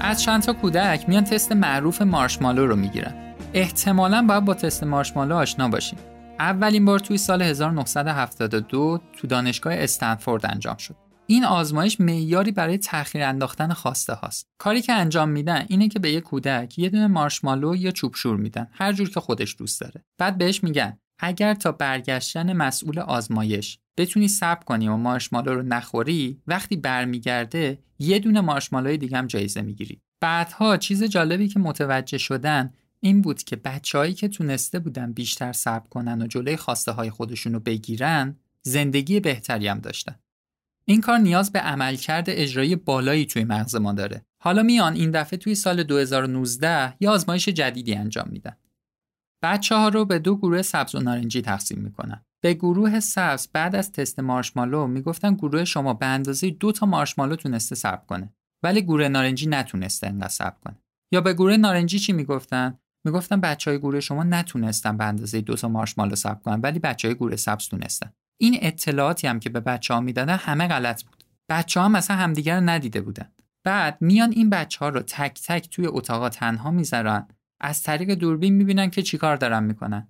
از 0.00 0.22
چند 0.22 0.42
تا 0.42 0.52
کودک 0.52 1.08
میان 1.08 1.24
تست 1.24 1.52
معروف 1.52 2.02
مارشمالو 2.02 2.66
رو 2.66 2.76
می‌گیرن. 2.76 3.34
احتمالا 3.54 4.22
باید 4.22 4.44
با 4.44 4.54
تست 4.54 4.84
مارشمالو 4.84 5.34
آشنا 5.34 5.68
باشیم. 5.68 5.98
اولین 6.38 6.84
بار 6.84 6.98
توی 6.98 7.18
سال 7.18 7.42
1972 7.42 9.00
تو 9.12 9.26
دانشگاه 9.26 9.74
استنفورد 9.74 10.46
انجام 10.46 10.76
شد. 10.76 10.96
این 11.26 11.44
آزمایش 11.44 12.00
معیاری 12.00 12.52
برای 12.52 12.78
تأخیر 12.78 13.22
انداختن 13.22 13.72
خواسته 13.72 14.12
هاست. 14.12 14.46
کاری 14.58 14.82
که 14.82 14.92
انجام 14.92 15.28
میدن 15.28 15.64
اینه 15.68 15.88
که 15.88 15.98
به 15.98 16.10
یه 16.10 16.20
کودک 16.20 16.78
یه 16.78 16.88
دونه 16.88 17.06
مارشمالو 17.06 17.76
یا 17.76 17.90
چوبشور 17.90 18.36
میدن 18.36 18.68
هر 18.72 18.92
جور 18.92 19.10
که 19.10 19.20
خودش 19.20 19.56
دوست 19.58 19.80
داره. 19.80 20.04
بعد 20.18 20.38
بهش 20.38 20.64
میگن 20.64 20.98
اگر 21.18 21.54
تا 21.54 21.72
برگشتن 21.72 22.52
مسئول 22.52 22.98
آزمایش. 22.98 23.78
بتونی 23.96 24.28
صبر 24.28 24.64
کنی 24.64 24.88
و 24.88 24.96
مارشمالو 24.96 25.54
رو 25.54 25.62
نخوری 25.62 26.40
وقتی 26.46 26.76
برمیگرده 26.76 27.78
یه 27.98 28.18
دونه 28.18 28.40
مارشمالوی 28.40 28.98
دیگه 28.98 29.18
هم 29.18 29.26
جایزه 29.26 29.62
می‌گیری. 29.62 30.00
بعدها 30.20 30.76
چیز 30.76 31.04
جالبی 31.04 31.48
که 31.48 31.58
متوجه 31.58 32.18
شدن 32.18 32.72
این 33.00 33.20
بود 33.20 33.42
که 33.42 33.56
بچههایی 33.56 34.14
که 34.14 34.28
تونسته 34.28 34.78
بودن 34.78 35.12
بیشتر 35.12 35.52
صبر 35.52 35.88
کنن 35.88 36.22
و 36.22 36.26
جلوی 36.26 36.56
خواسته 36.56 36.92
های 36.92 37.10
خودشون 37.10 37.52
رو 37.52 37.60
بگیرن 37.60 38.36
زندگی 38.62 39.20
بهتری 39.20 39.68
هم 39.68 39.78
داشتن. 39.78 40.14
این 40.84 41.00
کار 41.00 41.18
نیاز 41.18 41.52
به 41.52 41.58
عملکرد 41.58 42.24
اجرایی 42.28 42.76
بالایی 42.76 43.26
توی 43.26 43.44
مغز 43.44 43.74
ما 43.74 43.92
داره. 43.92 44.24
حالا 44.38 44.62
میان 44.62 44.94
این 44.94 45.10
دفعه 45.10 45.38
توی 45.38 45.54
سال 45.54 45.82
2019 45.82 46.94
یه 47.00 47.10
آزمایش 47.10 47.48
جدیدی 47.48 47.94
انجام 47.94 48.28
میدن. 48.30 48.56
بچه 49.42 49.74
ها 49.74 49.88
رو 49.88 50.04
به 50.04 50.18
دو 50.18 50.36
گروه 50.36 50.62
سبز 50.62 50.94
و 50.94 51.00
نارنجی 51.00 51.42
تقسیم 51.42 51.78
می‌کنن. 51.78 52.24
به 52.44 52.54
گروه 52.54 53.00
سبز 53.00 53.48
بعد 53.52 53.76
از 53.76 53.92
تست 53.92 54.20
مارشمالو 54.20 54.86
می‌گفتن 54.86 55.34
گروه 55.34 55.64
شما 55.64 55.94
به 55.94 56.06
اندازه 56.06 56.50
دو 56.50 56.72
تا 56.72 56.86
مارشمالو 56.86 57.36
تونسته 57.36 57.74
صبر 57.74 58.04
کنه 58.06 58.32
ولی 58.64 58.82
گروه 58.82 59.08
نارنجی 59.08 59.46
نتونسته 59.46 60.06
انقدر 60.06 60.28
صبر 60.28 60.56
کنه. 60.64 60.76
یا 61.12 61.20
به 61.20 61.32
گروه 61.34 61.56
نارنجی 61.56 61.98
چی 61.98 62.12
می‌گفتن؟ 62.12 62.78
می‌گفتن 63.06 63.40
بچه 63.40 63.70
های 63.70 63.78
گروه 63.78 64.00
شما 64.00 64.24
نتونستن 64.24 64.96
به 64.96 65.04
اندازه 65.04 65.40
دو 65.40 65.56
تا 65.56 65.68
مارشمالو 65.68 66.14
صبر 66.14 66.42
کنن 66.42 66.60
ولی 66.60 66.78
بچه 66.78 67.08
های 67.08 67.14
گروه 67.14 67.36
سبز 67.36 67.68
تونستن. 67.68 68.12
این 68.40 68.58
اطلاعاتی 68.62 69.26
هم 69.26 69.40
که 69.40 69.50
به 69.50 69.60
بچه 69.60 69.94
ها 69.94 70.00
می‌دادن 70.00 70.36
همه 70.36 70.68
غلط 70.68 71.04
بود. 71.04 71.24
بچه 71.48 71.80
ها 71.80 71.88
مثلا 71.88 72.16
همدیگر 72.16 72.60
رو 72.60 72.68
ندیده 72.68 73.00
بودن. 73.00 73.32
بعد 73.64 73.98
میان 74.00 74.32
این 74.32 74.50
بچه 74.50 74.78
ها 74.78 74.88
رو 74.88 75.00
تک 75.00 75.40
تک 75.46 75.70
توی 75.70 75.86
اتاقا 75.86 76.28
تنها 76.28 76.70
می‌ذارن 76.70 77.28
از 77.60 77.82
طریق 77.82 78.14
دوربین 78.14 78.54
می‌بینن 78.54 78.90
که 78.90 79.02
چیکار 79.02 79.36
دارن 79.36 79.64
می‌کنن 79.64 80.08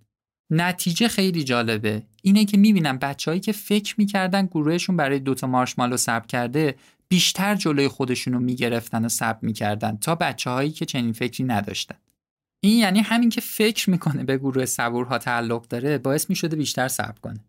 نتیجه 0.52 1.08
خیلی 1.08 1.44
جالبه 1.44 2.02
اینه 2.26 2.44
که 2.44 2.56
می‌بینن 2.56 2.98
بچههایی 2.98 3.40
که 3.40 3.52
فکر 3.52 3.94
می‌کردن 3.98 4.46
گروهشون 4.46 4.96
برای 4.96 5.18
دوتا 5.18 5.46
مارشمالو 5.46 5.96
سب 5.96 6.26
کرده 6.26 6.74
بیشتر 7.08 7.54
جلوی 7.54 7.88
خودشونو 7.88 8.38
می‌گرفتن 8.38 9.04
و 9.04 9.08
سب 9.08 9.38
می‌کردن 9.42 9.96
تا 9.96 10.14
بچه 10.14 10.70
که 10.70 10.84
چنین 10.84 11.12
فکری 11.12 11.44
نداشتن. 11.44 11.96
این 12.60 12.78
یعنی 12.78 13.00
همین 13.00 13.28
که 13.30 13.40
فکر 13.40 13.90
می‌کنه 13.90 14.24
به 14.24 14.38
گروه 14.38 14.64
صبورها 14.64 15.18
تعلق 15.18 15.68
داره 15.68 15.98
باعث 15.98 16.30
می‌شده 16.30 16.56
بیشتر 16.56 16.88
صبر 16.88 17.18
کنه. 17.22 17.40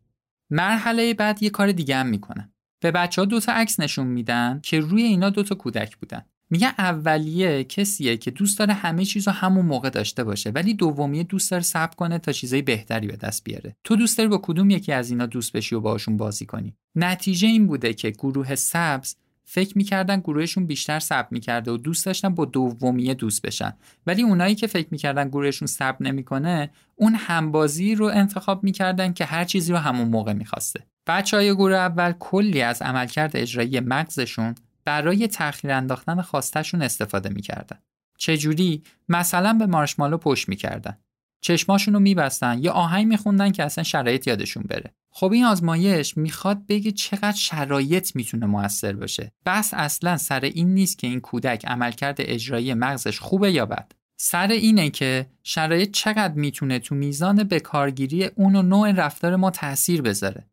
مرحله 0.51 1.13
بعد 1.13 1.43
یه 1.43 1.49
کار 1.49 1.71
دیگه 1.71 1.95
هم 1.95 2.07
می‌کنن 2.07 2.51
به 2.83 2.91
بچه 2.91 3.21
ها 3.21 3.25
دوتا 3.25 3.51
عکس 3.51 3.79
نشون 3.79 4.07
میدن 4.07 4.59
که 4.63 4.79
روی 4.79 5.03
اینا 5.03 5.29
دوتا 5.29 5.55
کودک 5.55 5.97
بودن. 5.97 6.25
میگه 6.55 6.73
اولیه 6.77 7.63
کسیه 7.63 8.17
که 8.17 8.31
دوست 8.31 8.59
داره 8.59 8.73
همه 8.73 9.05
چیز 9.05 9.27
همون 9.27 9.65
موقع 9.65 9.89
داشته 9.89 10.23
باشه 10.23 10.49
ولی 10.49 10.73
دومیه 10.73 11.23
دوست 11.23 11.51
داره 11.51 11.63
صبر 11.63 11.95
کنه 11.95 12.19
تا 12.19 12.31
چیزای 12.31 12.61
بهتری 12.61 13.07
به 13.07 13.15
دست 13.15 13.43
بیاره. 13.43 13.75
تو 13.83 13.95
دوست 13.95 14.17
داری 14.17 14.29
با 14.29 14.37
کدوم 14.37 14.69
یکی 14.69 14.91
از 14.91 15.09
اینا 15.09 15.25
دوست 15.25 15.53
بشی 15.53 15.75
و 15.75 15.79
باشون 15.79 16.17
بازی 16.17 16.45
کنی؟ 16.45 16.75
نتیجه 16.95 17.47
این 17.47 17.67
بوده 17.67 17.93
که 17.93 18.09
گروه 18.09 18.55
سبز 18.55 19.15
فکر 19.43 19.77
می‌کردن 19.77 20.19
گروهشون 20.19 20.65
بیشتر 20.65 20.99
صبر 20.99 21.27
می‌کرده 21.31 21.71
و 21.71 21.77
دوست 21.77 22.05
داشتن 22.05 22.35
با 22.35 22.45
دومیه 22.45 23.13
دوست 23.13 23.41
بشن. 23.41 23.73
ولی 24.07 24.21
اونایی 24.21 24.55
که 24.55 24.67
فکر 24.67 24.87
می‌کردن 24.91 25.27
گروهشون 25.27 25.67
صبر 25.67 25.97
نمی‌کنه 25.99 26.71
اون 26.95 27.15
همبازی 27.15 27.95
رو 27.95 28.05
انتخاب 28.05 28.63
می‌کردن 28.63 29.13
که 29.13 29.25
هر 29.25 29.45
چیزی 29.45 29.71
رو 29.71 29.77
همون 29.77 30.07
موقع 30.07 30.33
می‌خواسته. 30.33 30.83
بچه 31.07 31.37
های 31.37 31.53
گروه 31.53 31.75
اول 31.75 32.11
کلی 32.11 32.61
از 32.61 32.81
عملکرد 32.81 33.37
اجرایی 33.37 33.79
مغزشون 33.79 34.55
برای 34.85 35.27
تأخیر 35.27 35.71
انداختن 35.71 36.21
خواستشون 36.21 36.81
استفاده 36.81 37.29
می‌کردن. 37.29 37.79
چجوری؟ 38.17 38.83
مثلا 39.09 39.53
به 39.53 39.65
مارشمالو 39.65 40.17
پشت 40.17 40.49
می‌کردن. 40.49 40.97
چشماشون 41.41 41.93
رو 41.93 41.99
میبستن 41.99 42.59
یا 42.61 42.71
آهنگ 42.71 43.07
میخوندن 43.07 43.51
که 43.51 43.63
اصلا 43.63 43.83
شرایط 43.83 44.27
یادشون 44.27 44.63
بره. 44.63 44.95
خب 45.09 45.31
این 45.31 45.45
آزمایش 45.45 46.17
می‌خواد 46.17 46.65
بگه 46.67 46.91
چقدر 46.91 47.37
شرایط 47.37 48.15
می‌تونه 48.15 48.45
موثر 48.45 48.93
باشه. 48.93 49.31
بس 49.45 49.73
اصلا 49.73 50.17
سر 50.17 50.39
این 50.39 50.73
نیست 50.73 50.99
که 50.99 51.07
این 51.07 51.21
کودک 51.21 51.65
عملکرد 51.65 52.15
اجرایی 52.19 52.73
مغزش 52.73 53.19
خوبه 53.19 53.51
یا 53.51 53.65
بد. 53.65 53.91
سر 54.17 54.47
اینه 54.47 54.89
که 54.89 55.29
شرایط 55.43 55.91
چقدر 55.91 56.33
می‌تونه 56.33 56.79
تو 56.79 56.95
میزان 56.95 57.43
بکارگیری 57.43 58.25
اون 58.25 58.55
و 58.55 58.61
نوع 58.61 58.91
رفتار 58.91 59.35
ما 59.35 59.51
تاثیر 59.51 60.01
بذاره. 60.01 60.47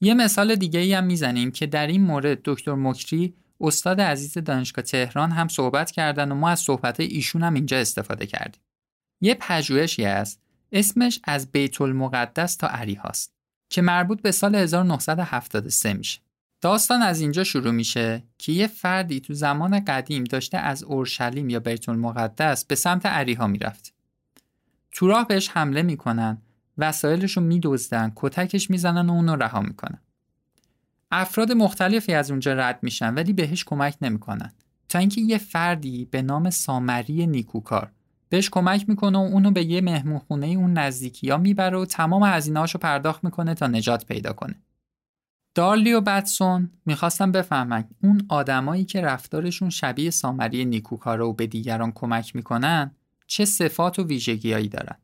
یه 0.00 0.14
مثال 0.14 0.54
دیگه 0.54 0.80
ای 0.80 0.94
هم 0.94 1.04
می‌زنیم 1.04 1.50
که 1.50 1.66
در 1.66 1.86
این 1.86 2.02
مورد 2.02 2.40
دکتر 2.44 2.74
مکری 2.74 3.34
استاد 3.64 4.00
عزیز 4.00 4.38
دانشگاه 4.38 4.84
تهران 4.84 5.30
هم 5.30 5.48
صحبت 5.48 5.90
کردن 5.90 6.32
و 6.32 6.34
ما 6.34 6.50
از 6.50 6.60
صحبت 6.60 7.00
ایشون 7.00 7.42
هم 7.42 7.54
اینجا 7.54 7.78
استفاده 7.78 8.26
کردیم. 8.26 8.60
یه 9.20 9.34
پژوهشی 9.40 10.04
است 10.04 10.40
اسمش 10.72 11.20
از 11.24 11.52
بیت 11.52 11.80
المقدس 11.80 12.56
تا 12.56 12.66
عری 12.66 12.94
هاست 12.94 13.34
که 13.70 13.82
مربوط 13.82 14.22
به 14.22 14.32
سال 14.32 14.54
1973 14.54 15.92
میشه. 15.92 16.20
داستان 16.60 17.02
از 17.02 17.20
اینجا 17.20 17.44
شروع 17.44 17.70
میشه 17.70 18.22
که 18.38 18.52
یه 18.52 18.66
فردی 18.66 19.20
تو 19.20 19.34
زمان 19.34 19.84
قدیم 19.84 20.24
داشته 20.24 20.58
از 20.58 20.82
اورشلیم 20.82 21.50
یا 21.50 21.60
بیت 21.60 21.88
المقدس 21.88 22.64
به 22.64 22.74
سمت 22.74 23.06
عریها 23.06 23.46
می‌رفت. 23.46 23.94
تو 24.92 25.06
راه 25.06 25.26
بهش 25.28 25.48
حمله 25.48 25.82
می‌کنن، 25.82 26.38
وسایلش 26.78 27.36
رو 27.36 27.42
میدزدن، 27.42 28.12
کتکش 28.16 28.70
می‌زنن 28.70 29.10
و 29.10 29.12
اون 29.12 29.28
رو 29.28 29.36
رها 29.36 29.60
می‌کنن. 29.60 29.98
افراد 31.10 31.52
مختلفی 31.52 32.14
از 32.14 32.30
اونجا 32.30 32.52
رد 32.52 32.78
میشن 32.82 33.14
ولی 33.14 33.32
بهش 33.32 33.64
کمک 33.64 33.96
نمی‌کنن 34.00 34.52
تا 34.88 34.98
اینکه 34.98 35.20
یه 35.20 35.38
فردی 35.38 36.04
به 36.04 36.22
نام 36.22 36.50
سامری 36.50 37.26
نیکوکار 37.26 37.92
بهش 38.28 38.50
کمک 38.50 38.88
می‌کنه 38.88 39.18
و 39.18 39.20
اونو 39.20 39.50
به 39.50 39.64
یه 39.64 39.80
مهمونخونه 39.80 40.46
اون 40.46 40.72
نزدیکی 40.72 41.30
ها 41.30 41.36
می‌بره 41.36 41.78
و 41.78 41.84
تمام 41.84 42.22
هزینه‌هاشو 42.22 42.78
پرداخت 42.78 43.24
می‌کنه 43.24 43.54
تا 43.54 43.66
نجات 43.66 44.06
پیدا 44.06 44.32
کنه. 44.32 44.54
دارلی 45.54 45.92
و 45.92 46.00
بتسون 46.00 46.70
می‌خواستن 46.86 47.32
بفهمن 47.32 47.84
اون 48.02 48.26
آدمایی 48.28 48.84
که 48.84 49.00
رفتارشون 49.00 49.70
شبیه 49.70 50.10
سامری 50.10 50.64
نیکوکاره 50.64 51.24
و 51.24 51.32
به 51.32 51.46
دیگران 51.46 51.92
کمک 51.92 52.36
می‌کنن 52.36 52.90
چه 53.26 53.44
صفات 53.44 53.98
و 53.98 54.02
ویژگیهایی 54.02 54.68
دارن. 54.68 54.96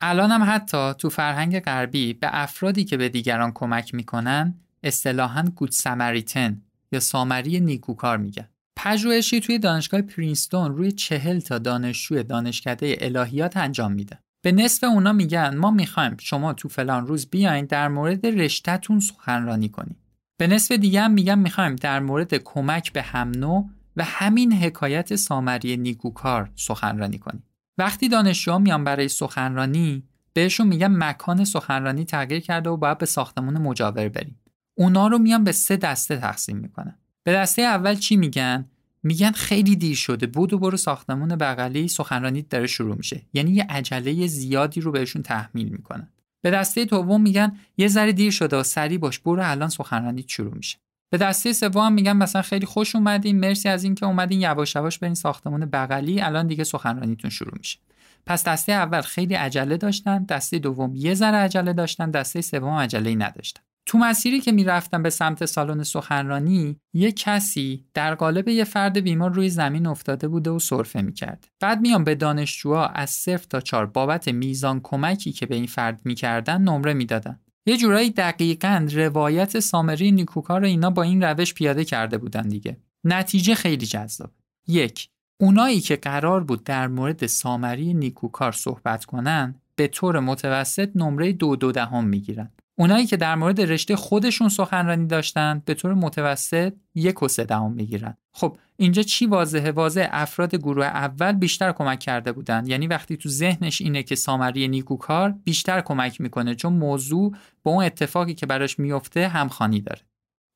الان 0.00 0.30
هم 0.30 0.54
حتی 0.54 0.94
تو 0.94 1.10
فرهنگ 1.10 1.60
غربی 1.60 2.12
به 2.12 2.28
افرادی 2.32 2.84
که 2.84 2.96
به 2.96 3.08
دیگران 3.08 3.52
کمک 3.52 3.94
می‌کنن 3.94 4.54
اصطلاحا 4.82 5.42
گود 5.56 5.70
سمریتن 5.70 6.62
یا 6.92 7.00
سامری 7.00 7.60
نیکوکار 7.60 8.16
میگن 8.16 8.48
پژوهشی 8.76 9.40
توی 9.40 9.58
دانشگاه 9.58 10.02
پرینستون 10.02 10.76
روی 10.76 10.92
چهل 10.92 11.40
تا 11.40 11.58
دانشجوی 11.58 12.22
دانشکده 12.22 12.96
الهیات 13.00 13.56
انجام 13.56 13.92
میده. 13.92 14.18
به 14.42 14.52
نصف 14.52 14.84
اونا 14.84 15.12
میگن 15.12 15.56
ما 15.56 15.70
می‌خوایم 15.70 16.16
شما 16.20 16.52
تو 16.52 16.68
فلان 16.68 17.06
روز 17.06 17.26
بیاین 17.30 17.64
در 17.64 17.88
مورد 17.88 18.26
رشتهتون 18.26 19.00
سخنرانی 19.00 19.68
کنید. 19.68 19.96
به 20.36 20.46
نصف 20.46 20.72
دیگه 20.72 21.00
هم 21.00 21.10
میگن 21.10 21.38
می‌خوایم 21.38 21.76
در 21.76 22.00
مورد 22.00 22.34
کمک 22.34 22.92
به 22.92 23.02
هم 23.02 23.30
نوع 23.30 23.70
و 23.96 24.04
همین 24.04 24.52
حکایت 24.52 25.16
سامری 25.16 25.76
نیکوکار 25.76 26.50
سخنرانی 26.56 27.18
کنیم. 27.18 27.42
وقتی 27.78 28.08
دانشجوها 28.08 28.58
میان 28.58 28.84
برای 28.84 29.08
سخنرانی 29.08 30.02
بهشون 30.32 30.66
میگن 30.66 30.96
مکان 31.04 31.44
سخنرانی 31.44 32.04
تغییر 32.04 32.40
کرده 32.40 32.70
و 32.70 32.76
باید 32.76 32.98
به 32.98 33.06
ساختمون 33.06 33.58
مجاور 33.58 34.08
بریم. 34.08 34.40
اونا 34.74 35.06
رو 35.06 35.18
میان 35.18 35.44
به 35.44 35.52
سه 35.52 35.76
دسته 35.76 36.16
تقسیم 36.16 36.56
می‌کنن. 36.56 36.98
به 37.24 37.32
دسته 37.32 37.62
اول 37.62 37.94
چی 37.94 38.16
میگن؟ 38.16 38.64
میگن 39.02 39.30
خیلی 39.30 39.76
دیر 39.76 39.96
شده 39.96 40.26
بود 40.26 40.52
و 40.52 40.58
برو 40.58 40.76
ساختمون 40.76 41.36
بغلی 41.36 41.88
سخنرانی 41.88 42.42
داره 42.42 42.66
شروع 42.66 42.96
میشه. 42.96 43.22
یعنی 43.32 43.50
یه 43.50 43.66
عجله 43.70 44.26
زیادی 44.26 44.80
رو 44.80 44.92
بهشون 44.92 45.22
تحمیل 45.22 45.68
می‌کنن. 45.68 46.08
به 46.42 46.50
دسته 46.50 46.84
دوم 46.84 47.22
میگن 47.22 47.56
یه 47.76 47.88
ذره 47.88 48.12
دیر 48.12 48.30
شده 48.30 48.56
و 48.56 48.62
سری 48.62 48.98
باش 48.98 49.18
برو 49.18 49.42
الان 49.44 49.68
سخنرانی 49.68 50.24
شروع 50.28 50.54
میشه. 50.54 50.78
به 51.10 51.18
دسته 51.18 51.52
سوم 51.52 51.92
میگن 51.92 52.12
مثلا 52.12 52.42
خیلی 52.42 52.66
خوش 52.66 52.96
اومدین 52.96 53.40
مرسی 53.40 53.68
از 53.68 53.84
اینکه 53.84 54.06
اومدین 54.06 54.40
یواش 54.40 54.74
یواش 54.74 54.98
برین 54.98 55.14
ساختمون 55.14 55.60
بغلی 55.60 56.20
الان 56.20 56.46
دیگه 56.46 56.64
سخنرانیتون 56.64 57.30
شروع 57.30 57.54
میشه. 57.58 57.78
پس 58.26 58.44
دسته 58.44 58.72
اول 58.72 59.00
خیلی 59.00 59.34
عجله 59.34 59.76
داشتن 59.76 60.24
دسته 60.24 60.58
دوم 60.58 60.92
یه 60.94 61.14
ذره 61.14 61.36
عجله 61.36 61.72
داشتن 61.72 62.10
دسته 62.10 62.40
سوم 62.40 62.74
عجله 62.74 63.10
ای 63.10 63.16
نداشتن. 63.16 63.62
تو 63.86 63.98
مسیری 63.98 64.40
که 64.40 64.52
می‌رفتم 64.52 65.02
به 65.02 65.10
سمت 65.10 65.44
سالن 65.44 65.82
سخنرانی 65.82 66.76
یه 66.92 67.12
کسی 67.12 67.84
در 67.94 68.14
قالب 68.14 68.48
یه 68.48 68.64
فرد 68.64 68.98
بیمار 68.98 69.32
روی 69.32 69.50
زمین 69.50 69.86
افتاده 69.86 70.28
بوده 70.28 70.50
و 70.50 70.58
سرفه 70.58 71.02
می‌کرد. 71.02 71.48
بعد 71.60 71.80
میام 71.80 72.04
به 72.04 72.14
دانشجوها 72.14 72.86
از 72.86 73.10
صفر 73.10 73.46
تا 73.50 73.60
چهار 73.60 73.86
بابت 73.86 74.28
میزان 74.28 74.80
کمکی 74.82 75.32
که 75.32 75.46
به 75.46 75.54
این 75.54 75.66
فرد 75.66 76.00
می‌کردن 76.04 76.62
نمره 76.62 76.94
می‌دادن. 76.94 77.40
یه 77.66 77.76
جورایی 77.76 78.10
دقیقا 78.10 78.88
روایت 78.92 79.60
سامری 79.60 80.12
نیکوکار 80.12 80.64
اینا 80.64 80.90
با 80.90 81.02
این 81.02 81.22
روش 81.22 81.54
پیاده 81.54 81.84
کرده 81.84 82.18
بودن 82.18 82.48
دیگه. 82.48 82.76
نتیجه 83.04 83.54
خیلی 83.54 83.86
جذاب. 83.86 84.30
یک 84.68 85.08
اونایی 85.40 85.80
که 85.80 85.96
قرار 85.96 86.44
بود 86.44 86.64
در 86.64 86.88
مورد 86.88 87.26
سامری 87.26 87.94
نیکوکار 87.94 88.52
صحبت 88.52 89.04
کنن 89.04 89.54
به 89.76 89.88
طور 89.88 90.20
متوسط 90.20 90.90
نمره 90.94 91.32
دو 91.32 91.56
دو 91.56 91.72
دهم 91.72 92.04
می‌گیرن. 92.04 92.50
اونایی 92.80 93.06
که 93.06 93.16
در 93.16 93.34
مورد 93.34 93.60
رشته 93.60 93.96
خودشون 93.96 94.48
سخنرانی 94.48 95.06
داشتن 95.06 95.62
به 95.64 95.74
طور 95.74 95.94
متوسط 95.94 96.74
یک 96.94 97.22
و 97.22 97.28
سه 97.28 97.44
دهم 97.44 97.72
می‌گیرن. 97.72 98.16
خب 98.32 98.56
اینجا 98.76 99.02
چی 99.02 99.26
واضحه؟ 99.26 99.70
واضح 99.70 100.08
افراد 100.10 100.54
گروه 100.54 100.86
اول 100.86 101.32
بیشتر 101.32 101.72
کمک 101.72 101.98
کرده 101.98 102.32
بودن. 102.32 102.66
یعنی 102.66 102.86
وقتی 102.86 103.16
تو 103.16 103.28
ذهنش 103.28 103.80
اینه 103.80 104.02
که 104.02 104.14
سامری 104.14 104.68
نیکوکار 104.68 105.34
بیشتر 105.44 105.80
کمک 105.80 106.20
می‌کنه 106.20 106.54
چون 106.54 106.72
موضوع 106.72 107.36
با 107.62 107.70
اون 107.70 107.84
اتفاقی 107.84 108.34
که 108.34 108.46
براش 108.46 108.78
میفته 108.78 109.28
همخوانی 109.28 109.80
داره. 109.80 110.00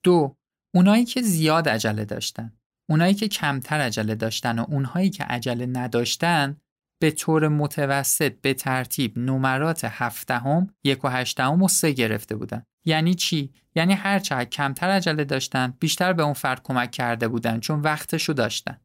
دو 0.05 0.37
اونایی 0.75 1.05
که 1.05 1.23
زیاد 1.23 1.69
عجله 1.69 2.05
داشتن. 2.05 2.53
اونایی 2.91 3.15
که 3.15 3.29
کمتر 3.29 3.81
عجله 3.81 4.15
داشتن 4.15 4.59
و 4.59 4.65
اونهایی 4.69 5.11
که 5.11 5.25
عجله 5.25 5.67
نداشتن 5.67 6.57
به 7.05 7.11
طور 7.11 7.49
متوسط 7.49 8.33
به 8.41 8.55
ترتیب 8.55 9.19
نمرات 9.19 9.85
هفدهم، 9.85 10.75
یک 10.85 11.05
و 11.05 11.09
هشتهم 11.09 11.63
و 11.63 11.69
سه 11.69 11.93
گرفته 11.93 12.37
بودن. 12.37 12.63
یعنی 12.85 13.15
چی؟ 13.15 13.53
یعنی 13.75 13.93
هر 13.93 14.19
چقدر 14.19 14.45
کمتر 14.45 14.91
عجله 14.91 15.25
داشتن 15.25 15.75
بیشتر 15.81 16.13
به 16.13 16.23
اون 16.23 16.33
فرد 16.33 16.63
کمک 16.63 16.91
کرده 16.91 17.29
بودن 17.29 17.61
چون 17.61 17.81
وقتشو 17.81 18.33
داشتن. 18.33 18.81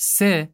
سه 0.00 0.52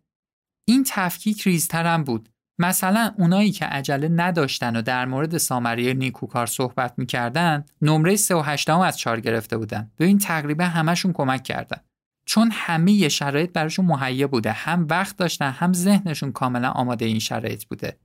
این 0.68 0.84
تفکیک 0.88 1.42
ریزتر 1.42 1.86
هم 1.86 2.04
بود. 2.04 2.28
مثلا 2.58 3.14
اونایی 3.18 3.52
که 3.52 3.64
عجله 3.64 4.08
نداشتن 4.08 4.76
و 4.76 4.82
در 4.82 5.04
مورد 5.06 5.38
سامری 5.38 5.94
نیکوکار 5.94 6.46
صحبت 6.46 6.94
می‌کردن 6.98 7.64
نمره 7.82 8.16
3 8.16 8.34
و 8.34 8.40
8 8.40 8.70
از 8.70 8.98
4 8.98 9.20
گرفته 9.20 9.56
بودن. 9.56 9.90
این 10.00 10.18
تقریبا 10.18 10.64
همشون 10.64 11.12
کمک 11.12 11.42
کردن. 11.42 11.80
چون 12.24 12.50
همه 12.52 13.08
شرایط 13.08 13.52
براشون 13.52 13.84
مهیا 13.84 14.28
بوده. 14.28 14.52
هم 14.52 14.86
وقت 14.90 15.16
داشتن 15.16 15.50
هم 15.50 15.72
ذهنشون 15.72 16.32
کاملا 16.32 16.70
آماده 16.70 17.04
این 17.04 17.18
شرایط 17.18 17.64
بوده. 17.64 17.96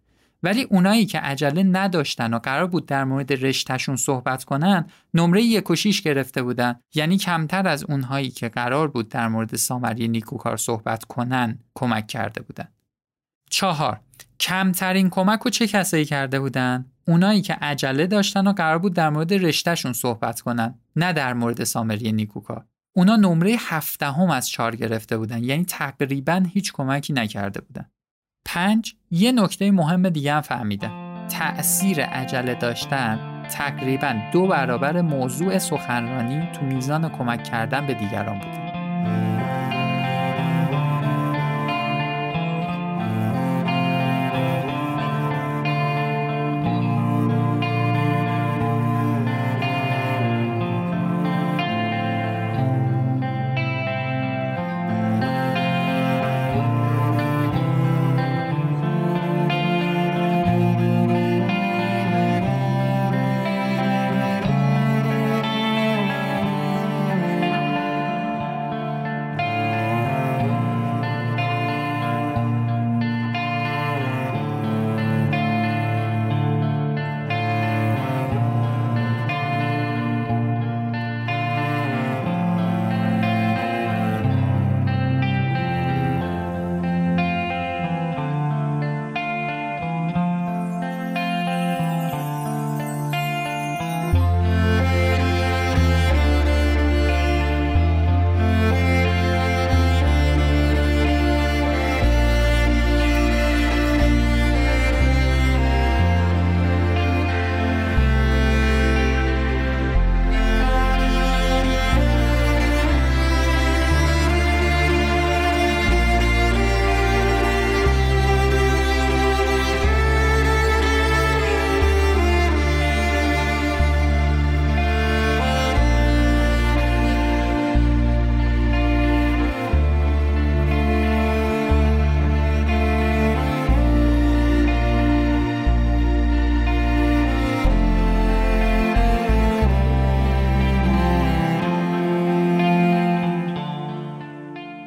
ولی 0.43 0.63
اونایی 0.63 1.05
که 1.05 1.19
عجله 1.19 1.63
نداشتن 1.63 2.33
و 2.33 2.39
قرار 2.39 2.67
بود 2.67 2.85
در 2.85 3.03
مورد 3.03 3.45
رشتهشون 3.45 3.95
صحبت 3.95 4.43
کنن 4.43 4.85
نمره 5.13 5.41
یک 5.41 5.71
و 5.71 5.75
گرفته 6.03 6.43
بودن. 6.43 6.79
یعنی 6.95 7.17
کمتر 7.17 7.67
از 7.67 7.83
اونهایی 7.83 8.29
که 8.29 8.49
قرار 8.49 8.87
بود 8.87 9.09
در 9.09 9.27
مورد 9.27 9.55
سامری 9.55 10.07
نیکوکار 10.07 10.57
صحبت 10.57 11.03
کنن 11.03 11.59
کمک 11.75 12.07
کرده 12.07 12.41
بودن. 12.41 12.67
چهار 13.49 13.99
کمترین 14.39 15.09
کمک 15.09 15.39
رو 15.39 15.51
چه 15.51 15.67
کسایی 15.67 16.05
کرده 16.05 16.39
بودن؟ 16.39 16.85
اونایی 17.07 17.41
که 17.41 17.53
عجله 17.53 18.07
داشتن 18.07 18.47
و 18.47 18.51
قرار 18.51 18.79
بود 18.79 18.93
در 18.93 19.09
مورد 19.09 19.33
رشتهشون 19.33 19.93
صحبت 19.93 20.41
کنن 20.41 20.75
نه 20.95 21.13
در 21.13 21.33
مورد 21.33 21.63
سامری 21.63 22.11
نیکوکار. 22.11 22.65
اونا 22.95 23.15
نمره 23.15 23.55
هفدهم 23.59 24.29
از 24.29 24.49
چهار 24.49 24.75
گرفته 24.75 25.17
بودن. 25.17 25.43
یعنی 25.43 25.65
تقریبا 25.65 26.43
هیچ 26.53 26.73
کمکی 26.73 27.13
نکرده 27.13 27.61
بودن. 27.61 27.85
پنج 28.45 28.95
یه 29.11 29.31
نکته 29.31 29.71
مهم 29.71 30.09
دیگه 30.09 30.33
هم 30.33 30.41
فهمیدن. 30.41 31.27
تأثیر 31.27 32.05
عجله 32.05 32.55
داشتن 32.55 33.43
تقریبا 33.51 34.15
دو 34.33 34.47
برابر 34.47 35.01
موضوع 35.01 35.57
سخنرانی 35.57 36.51
تو 36.53 36.65
میزان 36.65 37.09
کمک 37.09 37.43
کردن 37.43 37.87
به 37.87 37.93
دیگران 37.93 38.39
بوده. 38.39 38.68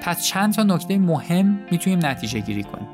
پس 0.03 0.25
چند 0.25 0.55
تا 0.55 0.63
نکته 0.63 0.99
مهم 0.99 1.59
می‌تونیم 1.71 2.07
نتیجه 2.07 2.41
گیری 2.41 2.63
کنیم. 2.63 2.89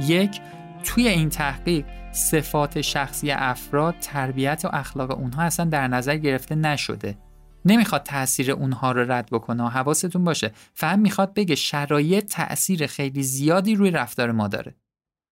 یک 0.00 0.40
توی 0.84 1.08
این 1.08 1.28
تحقیق 1.28 1.84
صفات 2.12 2.80
شخصی 2.80 3.30
افراد 3.30 3.94
تربیت 4.00 4.62
و 4.64 4.68
اخلاق 4.72 5.18
اونها 5.18 5.42
اصلا 5.42 5.66
در 5.66 5.88
نظر 5.88 6.16
گرفته 6.16 6.54
نشده. 6.54 7.18
نمی‌خواد 7.64 8.02
تاثیر 8.02 8.52
اونها 8.52 8.92
رو 8.92 9.12
رد 9.12 9.28
بکنه 9.32 9.70
حواستون 9.70 10.24
باشه. 10.24 10.50
فهم 10.74 10.98
می‌خواد 10.98 11.34
بگه 11.34 11.54
شرایط 11.54 12.24
تاثیر 12.34 12.86
خیلی 12.86 13.22
زیادی 13.22 13.74
روی 13.74 13.90
رفتار 13.90 14.32
ما 14.32 14.48
داره. 14.48 14.74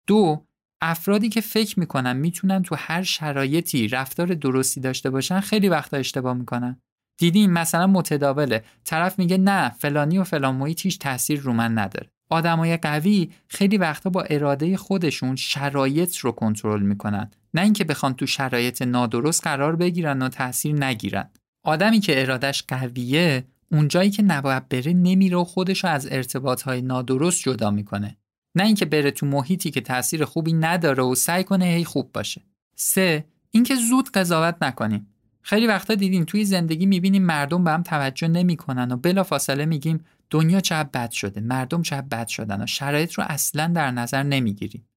دو 0.06 0.46
افرادی 0.82 1.28
که 1.28 1.40
فکر 1.40 1.80
می‌کنن 1.80 2.16
می‌تونن 2.16 2.62
تو 2.62 2.74
هر 2.78 3.02
شرایطی 3.02 3.88
رفتار 3.88 4.26
درستی 4.26 4.80
داشته 4.80 5.10
باشن 5.10 5.40
خیلی 5.40 5.68
وقتا 5.68 5.96
اشتباه 5.96 6.34
می‌کنن. 6.34 6.80
دیدیم 7.16 7.50
مثلا 7.50 7.86
متداوله. 7.86 8.64
طرف 8.84 9.18
میگه 9.18 9.38
نه 9.38 9.70
فلانی 9.70 10.18
و 10.18 10.24
فلان 10.24 10.54
محیط 10.54 10.80
هیچ 10.80 10.98
تاثیر 10.98 11.40
رو 11.40 11.52
من 11.52 11.78
نداره. 11.78 12.10
آدمای 12.30 12.76
قوی 12.76 13.30
خیلی 13.48 13.76
وقتا 13.76 14.10
با 14.10 14.22
اراده 14.22 14.76
خودشون 14.76 15.36
شرایط 15.36 16.16
رو 16.16 16.32
کنترل 16.32 16.82
می‌کنن. 16.82 17.30
نه 17.54 17.60
اینکه 17.62 17.84
بخوان 17.84 18.14
تو 18.14 18.26
شرایط 18.26 18.82
نادرست 18.82 19.44
قرار 19.44 19.76
بگیرن 19.76 20.22
و 20.22 20.28
تاثیر 20.28 20.84
نگیرن. 20.84 21.30
آدمی 21.62 22.00
که 22.00 22.22
ارادش 22.22 22.64
قویه 22.68 23.44
اونجایی 23.72 24.10
که 24.10 24.22
نباید 24.22 24.68
بره 24.68 24.92
نمیره 24.92 25.36
و 25.36 25.44
خودش 25.44 25.84
رو 25.84 25.90
از 25.90 26.08
ارتباطهای 26.10 26.82
نادرست 26.82 27.42
جدا 27.42 27.70
می‌کنه. 27.70 28.16
نه 28.54 28.64
اینکه 28.64 28.84
بره 28.84 29.10
تو 29.10 29.26
محیطی 29.26 29.70
که 29.70 29.80
تاثیر 29.80 30.24
خوبی 30.24 30.52
نداره 30.52 31.02
و 31.02 31.14
سعی 31.14 31.44
کنه 31.44 31.64
هی 31.64 31.84
خوب 31.84 32.12
باشه. 32.12 32.42
سه 32.76 33.24
اینکه 33.50 33.74
زود 33.74 34.10
قضاوت 34.10 34.56
نکنیم. 34.62 35.13
خیلی 35.46 35.66
وقتا 35.66 35.94
دیدیم 35.94 36.24
توی 36.24 36.44
زندگی 36.44 36.86
می‌بینیم 36.86 37.22
مردم 37.22 37.64
به 37.64 37.70
هم 37.70 37.82
توجه 37.82 38.28
نمی‌کنن 38.28 38.92
و 38.92 38.96
بلا 38.96 39.22
فاصله 39.22 39.66
میگیم 39.66 40.04
دنیا 40.30 40.60
چه 40.60 40.84
بد 40.84 41.10
شده 41.10 41.40
مردم 41.40 41.82
چه 41.82 42.02
بد 42.02 42.26
شدن 42.26 42.62
و 42.62 42.66
شرایط 42.66 43.12
رو 43.12 43.24
اصلا 43.28 43.72
در 43.74 43.90
نظر 43.90 44.22
نمی‌گیریم. 44.22 44.88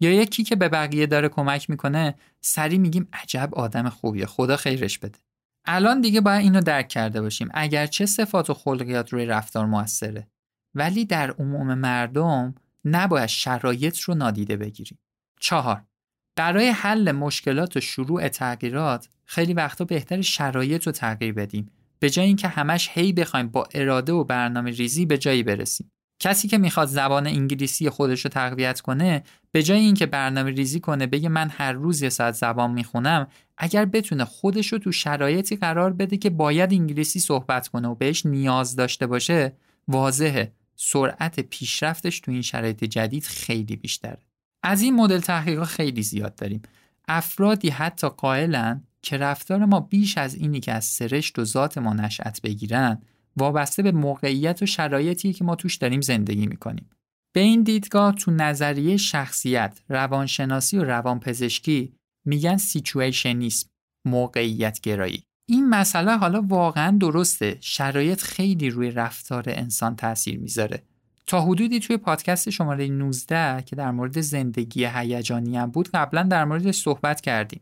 یا 0.00 0.12
یکی 0.12 0.44
که 0.44 0.56
به 0.56 0.68
بقیه 0.68 1.06
داره 1.06 1.28
کمک 1.28 1.70
می‌کنه 1.70 2.14
سری 2.40 2.78
میگیم 2.78 3.08
عجب 3.12 3.50
آدم 3.52 3.88
خوبیه 3.88 4.26
خدا 4.26 4.56
خیرش 4.56 4.98
بده. 4.98 5.18
الان 5.64 6.00
دیگه 6.00 6.20
باید 6.20 6.42
اینو 6.42 6.60
درک 6.60 6.88
کرده 6.88 7.20
باشیم 7.20 7.48
اگرچه 7.54 8.06
صفات 8.06 8.50
و 8.50 8.54
خلقیات 8.54 9.12
روی 9.12 9.26
رفتار 9.26 9.66
موثره 9.66 10.26
ولی 10.74 11.04
در 11.04 11.30
عموم 11.30 11.74
مردم 11.74 12.54
نباید 12.84 13.26
شرایط 13.26 13.98
رو 13.98 14.14
نادیده 14.14 14.56
بگیریم. 14.56 14.98
چهار 15.40 15.82
برای 16.36 16.68
حل 16.68 17.12
مشکلات 17.12 17.76
و 17.76 17.80
شروع 17.80 18.28
تغییرات 18.28 19.08
خیلی 19.24 19.54
وقتا 19.54 19.84
بهتر 19.84 20.20
شرایط 20.20 20.86
رو 20.86 20.92
تغییر 20.92 21.32
بدیم. 21.32 21.70
به 21.98 22.10
جای 22.10 22.26
اینکه 22.26 22.48
همش 22.48 22.90
هی 22.92 23.12
بخوایم 23.12 23.48
با 23.48 23.68
اراده 23.74 24.12
و 24.12 24.24
برنامه 24.24 24.70
ریزی 24.70 25.06
به 25.06 25.18
جایی 25.18 25.42
برسیم. 25.42 25.90
کسی 26.20 26.48
که 26.48 26.58
می‌خواد 26.58 26.88
زبان 26.88 27.26
انگلیسی 27.26 27.90
خودش 27.90 28.24
رو 28.24 28.30
تقویت 28.30 28.80
کنه 28.80 29.22
به 29.52 29.62
جای 29.62 29.78
اینکه 29.78 30.06
برنامه 30.06 30.50
ریزی 30.50 30.80
کنه 30.80 31.06
بگه 31.06 31.28
من 31.28 31.48
هر 31.48 31.72
روز 31.72 32.02
یه 32.02 32.08
ساعت 32.08 32.34
زبان 32.34 32.70
می‌خونم 32.70 33.26
اگر 33.58 33.84
بتونه 33.84 34.24
خودش 34.24 34.72
رو 34.72 34.78
تو 34.78 34.92
شرایطی 34.92 35.56
قرار 35.56 35.92
بده 35.92 36.16
که 36.16 36.30
باید 36.30 36.72
انگلیسی 36.72 37.20
صحبت 37.20 37.68
کنه 37.68 37.88
و 37.88 37.94
بهش 37.94 38.26
نیاز 38.26 38.76
داشته 38.76 39.06
باشه 39.06 39.52
واضحه. 39.88 40.52
سرعت 40.76 41.40
پیشرفتش 41.40 42.20
تو 42.20 42.32
این 42.32 42.42
شرایط 42.42 42.84
جدید 42.84 43.24
خیلی 43.24 43.76
بیشتره. 43.76 44.18
از 44.62 44.82
این 44.82 44.94
مدل 44.94 45.20
تحقیق 45.20 45.64
خیلی 45.64 46.02
زیاد 46.02 46.34
داریم 46.34 46.62
افرادی 47.08 47.68
حتی 47.68 48.08
قائلن 48.08 48.82
که 49.02 49.16
رفتار 49.16 49.64
ما 49.64 49.80
بیش 49.80 50.18
از 50.18 50.34
اینی 50.34 50.60
که 50.60 50.72
از 50.72 50.84
سرشت 50.84 51.38
و 51.38 51.44
ذات 51.44 51.78
ما 51.78 51.94
نشأت 51.94 52.42
بگیرن 52.42 53.02
وابسته 53.36 53.82
به 53.82 53.92
موقعیت 53.92 54.62
و 54.62 54.66
شرایطی 54.66 55.32
که 55.32 55.44
ما 55.44 55.54
توش 55.54 55.76
داریم 55.76 56.00
زندگی 56.00 56.46
می‌کنیم. 56.46 56.90
به 57.34 57.40
این 57.40 57.62
دیدگاه 57.62 58.14
تو 58.14 58.30
نظریه 58.30 58.96
شخصیت، 58.96 59.80
روانشناسی 59.88 60.78
و 60.78 60.84
روانپزشکی 60.84 61.92
میگن 62.24 62.56
سیچویشنیسم، 62.56 63.68
موقعیت 64.06 64.80
گرایی. 64.80 65.22
این 65.48 65.68
مسئله 65.68 66.16
حالا 66.16 66.42
واقعا 66.42 66.98
درسته. 67.00 67.58
شرایط 67.60 68.22
خیلی 68.22 68.70
روی 68.70 68.90
رفتار 68.90 69.44
انسان 69.46 69.96
تاثیر 69.96 70.38
می‌ذاره. 70.38 70.82
تا 71.26 71.42
حدودی 71.42 71.80
توی 71.80 71.96
پادکست 71.96 72.50
شماره 72.50 72.88
19 72.88 73.62
که 73.62 73.76
در 73.76 73.90
مورد 73.90 74.20
زندگی 74.20 74.84
هیجانی 74.84 75.56
هم 75.56 75.70
بود 75.70 75.88
قبلا 75.94 76.22
در 76.22 76.44
موردش 76.44 76.76
صحبت 76.76 77.20
کردیم. 77.20 77.60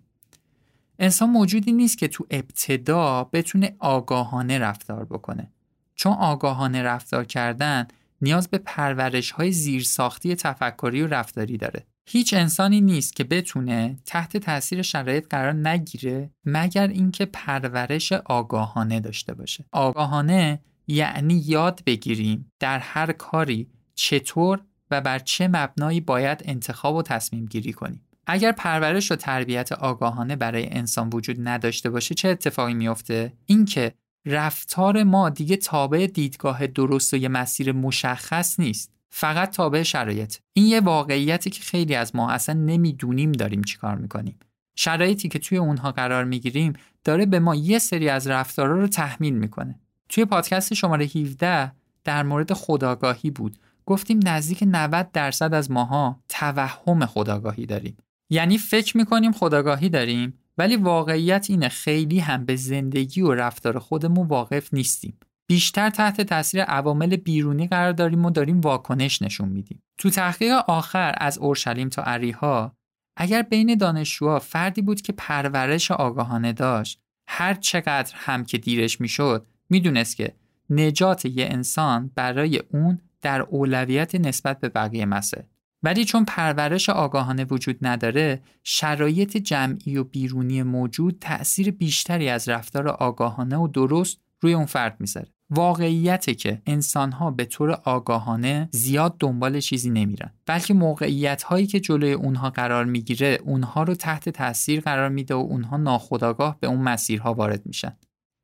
انسان 0.99 1.31
موجودی 1.31 1.73
نیست 1.73 1.99
که 1.99 2.09
تو 2.09 2.27
ابتدا 2.31 3.25
بتونه 3.25 3.77
آگاهانه 3.79 4.59
رفتار 4.59 5.05
بکنه. 5.05 5.53
چون 5.95 6.13
آگاهانه 6.13 6.83
رفتار 6.83 7.25
کردن 7.25 7.87
نیاز 8.23 8.49
به 8.49 8.59
پرورش 8.59 9.31
های 9.31 9.53
زیرساختی 9.53 10.35
تفکری 10.35 11.03
و 11.03 11.07
رفتاری 11.07 11.57
داره. 11.57 11.87
هیچ 12.07 12.35
انسانی 12.35 12.81
نیست 12.81 13.17
که 13.17 13.25
بتونه 13.25 13.97
تحت 14.07 14.37
تاثیر 14.37 14.83
شرایط 14.83 15.27
قرار 15.31 15.53
نگیره 15.53 16.31
مگر 16.45 16.89
اینکه 16.89 17.27
پرورش 17.27 18.13
آگاهانه 18.13 19.01
داشته 19.01 19.35
باشه. 19.35 19.65
آگاهانه 19.73 20.61
یعنی 20.87 21.43
یاد 21.47 21.83
بگیریم 21.87 22.53
در 22.61 22.79
هر 22.79 23.13
کاری 23.13 23.69
چطور 23.95 24.61
و 24.91 25.01
بر 25.01 25.19
چه 25.19 25.49
مبنایی 25.49 26.01
باید 26.01 26.43
انتخاب 26.45 26.95
و 26.95 27.03
تصمیم 27.03 27.47
گیری 27.47 27.73
کنیم. 27.73 28.01
اگر 28.27 28.53
پرورش 28.53 29.13
و 29.13 29.17
تربیت 29.17 29.73
آگاهانه 29.73 30.37
برای 30.37 30.69
انسان 30.71 31.11
وجود 31.13 31.49
نداشته 31.49 31.91
باشه 31.91 32.15
چه 32.15 32.29
اتفاقی 32.29 32.75
میافته؟ 32.75 33.33
اینکه 33.47 33.95
رفتار 34.27 35.03
ما 35.03 35.31
دیگه 35.31 35.57
تابع 35.57 36.07
دیدگاه 36.07 36.67
درست 36.67 37.15
و 37.15 37.17
یه 37.17 37.29
مسیر 37.29 37.73
مشخص 37.73 38.61
نیست 38.61 38.93
فقط 39.11 39.51
تابع 39.51 39.83
شرایط 39.83 40.37
این 40.53 40.67
یه 40.67 40.81
واقعیتی 40.81 41.51
که 41.51 41.63
خیلی 41.63 41.95
از 41.95 42.17
ما 42.17 42.31
اصلا 42.31 42.55
نمی‌دونیم 42.55 43.33
داریم 43.33 43.63
چیکار 43.63 43.97
می‌کنیم 43.97 44.39
شرایطی 44.77 45.29
که 45.29 45.39
توی 45.39 45.59
اونها 45.59 45.93
قرار 45.93 46.25
می‌گیریم 46.25 46.73
داره 47.05 47.27
به 47.27 47.39
ما 47.39 47.55
یه 47.55 47.79
سری 47.79 48.09
از 48.09 48.27
رفتارا 48.27 48.81
رو 48.81 48.87
تحمیل 48.87 49.35
می‌کنه 49.35 49.81
توی 50.15 50.25
پادکست 50.25 50.75
شماره 50.75 51.05
17 51.05 51.73
در 52.05 52.23
مورد 52.23 52.53
خداگاهی 52.53 53.31
بود 53.31 53.57
گفتیم 53.87 54.21
نزدیک 54.25 54.65
90 54.67 55.13
درصد 55.13 55.55
از 55.55 55.71
ماها 55.71 56.21
توهم 56.29 57.07
خداگاهی 57.07 57.67
داریم 57.67 57.97
یعنی 58.31 58.59
فکر 58.59 58.97
می‌کنیم 58.97 59.33
خداگاهی 59.33 59.89
داریم 59.89 60.39
ولی 60.59 60.77
واقعیت 60.77 61.47
اینه 61.51 61.69
خیلی 61.69 62.19
هم 62.19 62.45
به 62.45 62.57
زندگی 62.57 63.21
و 63.21 63.35
رفتار 63.35 63.79
خودمون 63.79 64.27
واقف 64.27 64.75
نیستیم. 64.75 65.19
بیشتر 65.47 65.91
تحت 65.91 66.21
تاثیر 66.21 66.63
عوامل 66.63 67.17
بیرونی 67.17 67.69
قرار 67.69 67.93
داریم 67.93 68.25
و 68.25 68.31
داریم 68.31 68.61
واکنش 68.61 69.23
نشون 69.23 69.49
میدیم. 69.49 69.83
تو 69.99 70.11
تحقیق 70.11 70.53
آخر 70.53 71.15
از 71.19 71.39
اورشلیم 71.39 71.89
تا 71.89 72.03
عریها 72.03 72.77
اگر 73.17 73.43
بین 73.43 73.75
دانشجوها 73.75 74.39
فردی 74.39 74.83
بود 74.83 75.01
که 75.01 75.13
پرورش 75.13 75.91
آگاهانه 75.91 76.53
داشت 76.53 77.01
هر 77.29 77.55
چقدر 77.55 78.13
هم 78.15 78.45
که 78.45 78.59
دیرش 78.59 79.01
می‌شد 79.01 79.47
می‌دونست 79.71 80.17
که 80.17 80.35
نجات 80.71 81.25
یه 81.25 81.47
انسان 81.51 82.11
برای 82.15 82.63
اون 82.73 82.99
در 83.23 83.41
اولویت 83.41 84.15
نسبت 84.15 84.61
به 84.61 84.69
بقیه 84.69 85.07
مسائل 85.07 85.45
ولی 85.83 86.05
چون 86.05 86.25
پرورش 86.25 86.89
آگاهانه 86.89 87.45
وجود 87.45 87.79
نداره 87.83 88.43
شرایط 88.63 89.37
جمعی 89.37 89.97
و 89.97 90.05
بیرونی 90.05 90.63
موجود 90.63 91.19
تأثیر 91.21 91.71
بیشتری 91.71 92.29
از 92.29 92.49
رفتار 92.49 92.89
آگاهانه 92.89 93.57
و 93.57 93.69
درست 93.69 94.19
روی 94.41 94.55
اون 94.55 94.67
فرد 94.67 94.97
می‌ذاره. 95.01 95.29
واقعیته 95.51 96.35
که 96.35 96.63
انسانها 96.67 97.31
به 97.31 97.45
طور 97.45 97.71
آگاهانه 97.71 98.69
زیاد 98.73 99.17
دنبال 99.19 99.61
چیزی 99.61 99.91
نمیرن 99.91 100.33
بلکه 100.47 100.75
موقعیت 100.75 101.43
هایی 101.43 101.67
که 101.67 101.81
جلوی 101.81 102.13
اونها 102.13 102.51
قرار 102.51 102.85
می‌گیره 102.85 103.39
اونها 103.45 103.83
رو 103.83 103.95
تحت 103.95 104.29
تاثیر 104.29 104.81
قرار 104.81 105.09
میده 105.09 105.35
و 105.35 105.39
اونها 105.39 105.77
ناخودآگاه 105.77 106.57
به 106.61 106.67
اون 106.67 106.81
مسیرها 106.81 107.35
وارد 107.35 107.67
میشن. 107.67 107.97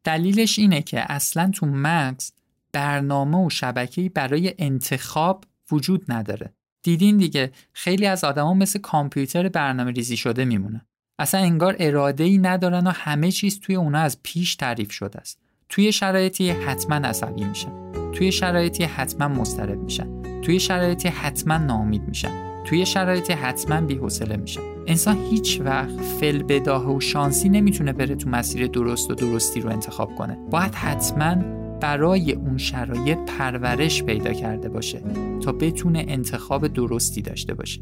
دلیلش 0.04 0.58
اینه 0.58 0.82
که 0.82 1.12
اصلا 1.12 1.50
تو 1.54 1.66
مغز 1.66 2.32
برنامه 2.72 3.46
و 3.46 3.50
شبکه‌ای 3.50 4.08
برای 4.08 4.54
انتخاب 4.58 5.44
وجود 5.72 6.04
نداره. 6.12 6.54
دیدین 6.82 7.16
دیگه 7.16 7.52
خیلی 7.72 8.06
از 8.06 8.24
آدما 8.24 8.54
مثل 8.54 8.78
کامپیوتر 8.78 9.48
برنامه 9.48 9.90
ریزی 9.90 10.16
شده 10.16 10.44
میمونن 10.44 10.86
اصلا 11.18 11.40
انگار 11.40 11.76
اراده 11.78 12.24
ای 12.24 12.38
ندارن 12.38 12.86
و 12.86 12.90
همه 12.90 13.30
چیز 13.30 13.60
توی 13.60 13.74
اونا 13.74 13.98
از 13.98 14.18
پیش 14.22 14.56
تعریف 14.56 14.92
شده 14.92 15.18
است. 15.18 15.38
توی 15.68 15.92
شرایطی 15.92 16.50
حتما 16.50 17.08
عصبی 17.08 17.44
میشن. 17.44 17.92
توی 18.12 18.32
شرایطی 18.32 18.84
حتما 18.84 19.28
مضطرب 19.28 19.78
میشن. 19.78 20.40
توی 20.42 20.60
شرایطی 20.60 21.08
حتما 21.08 21.58
ناامید 21.58 22.02
میشن. 22.08 22.49
توی 22.64 22.86
شرایطی 22.86 23.32
حتما 23.32 23.80
بی‌حوصله 23.80 24.36
میشن 24.36 24.60
انسان 24.86 25.16
هیچ 25.30 25.60
وقت 25.64 26.00
فل 26.00 26.42
بداه 26.42 26.96
و 26.96 27.00
شانسی 27.00 27.48
نمی‌تونه 27.48 27.92
بره 27.92 28.14
تو 28.14 28.30
مسیر 28.30 28.66
درست 28.66 29.10
و 29.10 29.14
درستی 29.14 29.60
رو 29.60 29.70
انتخاب 29.70 30.14
کنه. 30.14 30.38
باید 30.50 30.74
حتما 30.74 31.34
برای 31.80 32.32
اون 32.32 32.58
شرایط 32.58 33.18
پرورش 33.18 34.02
پیدا 34.02 34.32
کرده 34.32 34.68
باشه 34.68 35.02
تا 35.42 35.52
بتونه 35.52 36.04
انتخاب 36.08 36.68
درستی 36.68 37.22
داشته 37.22 37.54
باشه. 37.54 37.80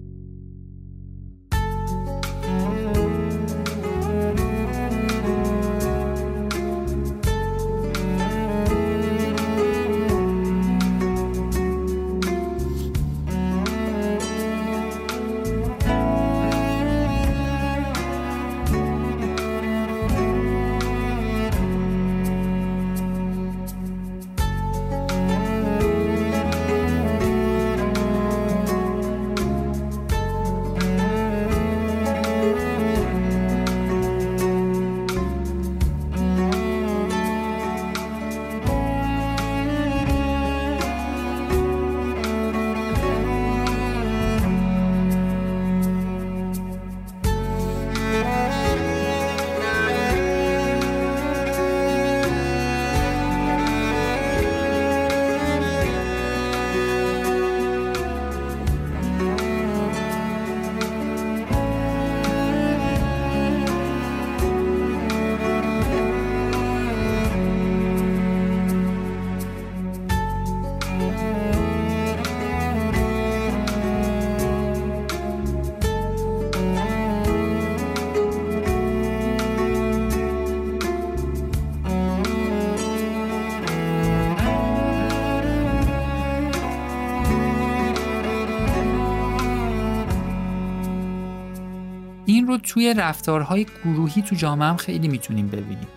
رو 92.48 92.58
توی 92.58 92.94
رفتارهای 92.94 93.66
گروهی 93.84 94.22
تو 94.22 94.37
جامعه 94.37 94.68
هم 94.68 94.76
خیلی 94.76 95.08
می‌تونیم 95.08 95.46
ببینیم. 95.46 95.88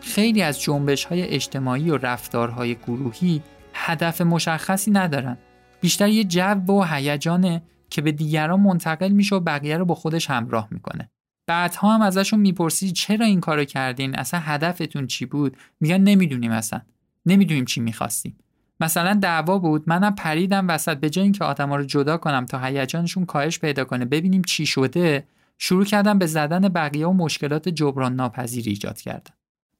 خیلی 0.00 0.42
از 0.42 0.60
جنبش 0.60 1.04
های 1.04 1.22
اجتماعی 1.22 1.90
و 1.90 1.96
رفتارهای 1.96 2.74
گروهی 2.74 3.42
هدف 3.74 4.20
مشخصی 4.20 4.90
ندارن. 4.90 5.36
بیشتر 5.80 6.08
یه 6.08 6.24
جو 6.24 6.72
و 6.72 6.84
هیجانه 6.84 7.62
که 7.90 8.02
به 8.02 8.12
دیگران 8.12 8.60
منتقل 8.60 9.08
میشه 9.08 9.36
و 9.36 9.40
بقیه 9.40 9.76
رو 9.76 9.84
با 9.84 9.94
خودش 9.94 10.30
همراه 10.30 10.68
می‌کنه. 10.70 11.10
بعدها 11.46 11.94
هم 11.94 12.02
ازشون 12.02 12.40
می‌پرسی 12.40 12.92
چرا 12.92 13.26
این 13.26 13.40
کارو 13.40 13.64
کردین؟ 13.64 14.14
اصلا 14.14 14.40
هدفتون 14.40 15.06
چی 15.06 15.26
بود؟ 15.26 15.56
میگن 15.80 16.00
نمی‌دونیم 16.00 16.50
اصلا. 16.50 16.80
نمی‌دونیم 17.26 17.64
چی 17.64 17.80
می‌خواستیم. 17.80 18.38
مثلا 18.80 19.14
دعوا 19.14 19.58
بود 19.58 19.82
منم 19.86 20.14
پریدم 20.14 20.68
وسط 20.68 20.96
به 20.96 21.10
جای 21.10 21.22
اینکه 21.22 21.44
آدما 21.44 21.76
رو 21.76 21.84
جدا 21.84 22.16
کنم 22.16 22.46
تا 22.46 22.58
هیجانشون 22.58 23.26
کاهش 23.26 23.58
پیدا 23.58 23.84
کنه 23.84 24.04
ببینیم 24.04 24.42
چی 24.42 24.66
شده. 24.66 25.26
شروع 25.58 25.84
کردم 25.84 26.18
به 26.18 26.26
زدن 26.26 26.68
بقیه 26.68 27.06
و 27.06 27.12
مشکلات 27.12 27.68
جبران 27.68 28.14
ناپذیر 28.14 28.64
ایجاد 28.68 29.00
کردم 29.00 29.34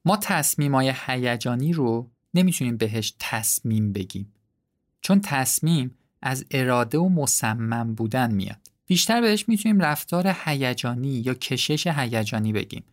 ما 0.05 0.17
تصمیمای 0.17 0.93
هیجانی 1.05 1.73
رو 1.73 2.11
نمی‌تونیم 2.33 2.77
بهش 2.77 3.13
تصمیم 3.19 3.93
بگیم. 3.93 4.33
چون 5.01 5.21
تصمیم 5.21 5.95
از 6.21 6.45
اراده 6.51 6.97
و 6.97 7.09
مصمم 7.09 7.95
بودن 7.95 8.33
میاد. 8.33 8.57
بیشتر 8.85 9.21
بهش 9.21 9.49
می‌تونیم 9.49 9.79
رفتار 9.79 10.35
هیجانی 10.45 11.21
یا 11.25 11.33
کشش 11.33 11.87
هیجانی 11.87 12.53
بگیم. 12.53 12.83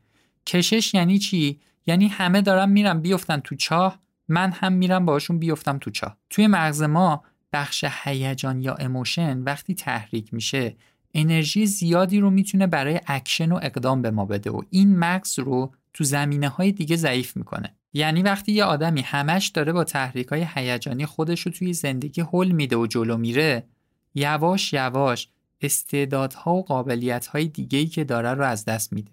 کشش 0.47 0.95
یعنی 0.95 1.19
چی؟ 1.19 1.61
یعنی 1.87 2.09
همه 2.09 2.41
دارن 2.41 2.69
میرن 2.69 3.01
بیفتن 3.01 3.41
تو 3.41 3.55
چاه 3.55 3.99
من 4.29 4.53
هم 4.53 4.73
میرم 4.73 5.07
باشون 5.07 5.39
بیفتم 5.39 5.79
تو 5.79 5.91
چاه. 5.91 6.17
توی 6.31 6.47
مغز 6.47 6.83
ما 6.83 7.25
بخش 7.53 7.85
هیجان 8.05 8.61
یا 8.63 8.75
اموشن 8.75 9.39
وقتی 9.39 9.75
تحریک 9.75 10.35
میشه 10.35 10.77
انرژی 11.15 11.67
زیادی 11.67 12.21
رو 12.21 12.31
می‌تونه 12.31 12.67
برای 12.67 13.01
اکشن 13.07 13.53
و 13.53 13.61
اقدام 13.63 14.03
به 14.03 14.11
ما 14.11 14.25
بده 14.25 14.51
و 14.51 14.63
این 14.71 14.99
مغز 14.99 15.39
رو 15.39 15.73
تو 15.93 16.05
زمینه 16.05 16.49
های 16.49 16.73
دیگه 16.73 16.97
ضعیف 16.97 17.37
می‌کنه. 17.37 17.75
یعنی 17.93 18.23
وقتی 18.23 18.53
یه 18.53 18.65
آدمی 18.65 19.01
همش 19.01 19.49
داره 19.49 19.73
با 19.73 19.85
تحریک 19.85 20.27
های 20.27 20.47
هیجانی 20.55 21.07
خودش 21.07 21.41
رو 21.41 21.53
توی 21.53 21.73
زندگی 21.73 22.21
هل 22.33 22.51
میده 22.51 22.77
و 22.77 22.87
جلو 22.87 23.17
میره 23.17 23.67
یواش 24.15 24.73
یواش 24.73 25.29
استعدادها 25.61 26.55
و 26.55 26.65
قابلیت 26.65 27.37
دیگه‌ای 27.37 27.87
که 27.87 28.05
داره 28.05 28.35
رو 28.35 28.45
از 28.45 28.65
دست 28.65 28.93
میده. 28.93 29.13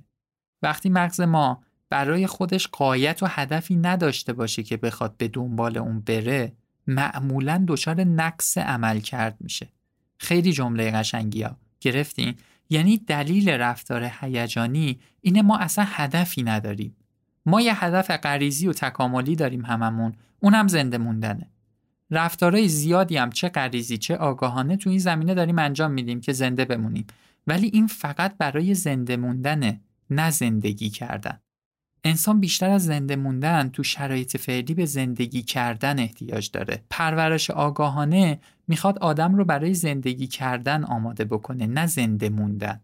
وقتی 0.61 0.89
مغز 0.89 1.21
ما 1.21 1.63
برای 1.89 2.27
خودش 2.27 2.67
غایت 2.67 3.23
و 3.23 3.25
هدفی 3.29 3.75
نداشته 3.75 4.33
باشه 4.33 4.63
که 4.63 4.77
بخواد 4.77 5.17
به 5.17 5.27
دنبال 5.27 5.77
اون 5.77 5.99
بره 5.99 6.53
معمولا 6.87 7.65
دچار 7.67 8.03
نقص 8.03 8.57
عملکرد 8.57 9.37
میشه. 9.39 9.67
خیلی 10.17 10.53
جمله 10.53 10.91
قشنگی 10.91 11.43
گرفتین 11.81 12.35
یعنی 12.69 12.97
دلیل 12.97 13.49
رفتار 13.49 14.11
هیجانی 14.21 14.99
اینه 15.21 15.41
ما 15.41 15.57
اصلا 15.57 15.85
هدفی 15.87 16.43
نداریم. 16.43 16.95
ما 17.45 17.61
یه 17.61 17.83
هدف 17.83 18.11
غریزی 18.11 18.67
و 18.67 18.73
تکاملی 18.73 19.35
داریم 19.35 19.65
هممون. 19.65 20.13
اونم 20.39 20.67
زنده 20.67 20.97
موندنه. 20.97 21.49
رفتارهای 22.11 22.67
زیادی 22.67 23.17
هم 23.17 23.29
چه 23.29 23.49
غریزی 23.49 23.97
چه 23.97 24.15
آگاهانه 24.15 24.77
تو 24.77 24.89
این 24.89 24.99
زمینه 24.99 25.33
داریم 25.33 25.59
انجام 25.59 25.91
میدیم 25.91 26.21
که 26.21 26.33
زنده 26.33 26.65
بمونیم. 26.65 27.07
ولی 27.47 27.69
این 27.73 27.87
فقط 27.87 28.37
برای 28.37 28.73
زنده 28.73 29.17
موندنه 29.17 29.81
نه 30.09 30.31
زندگی 30.31 30.89
کردن. 30.89 31.39
انسان 32.03 32.39
بیشتر 32.39 32.69
از 32.69 32.85
زنده 32.85 33.15
موندن 33.15 33.69
تو 33.69 33.83
شرایط 33.83 34.37
فعلی 34.37 34.73
به 34.73 34.85
زندگی 34.85 35.41
کردن 35.41 35.99
احتیاج 35.99 36.51
داره. 36.51 36.83
پرورش 36.89 37.49
آگاهانه 37.49 38.39
می‌خواد 38.67 38.99
آدم 38.99 39.35
رو 39.35 39.45
برای 39.45 39.73
زندگی 39.73 40.27
کردن 40.27 40.83
آماده 40.83 41.25
بکنه 41.25 41.67
نه 41.67 41.87
زنده 41.87 42.29
موندن. 42.29 42.81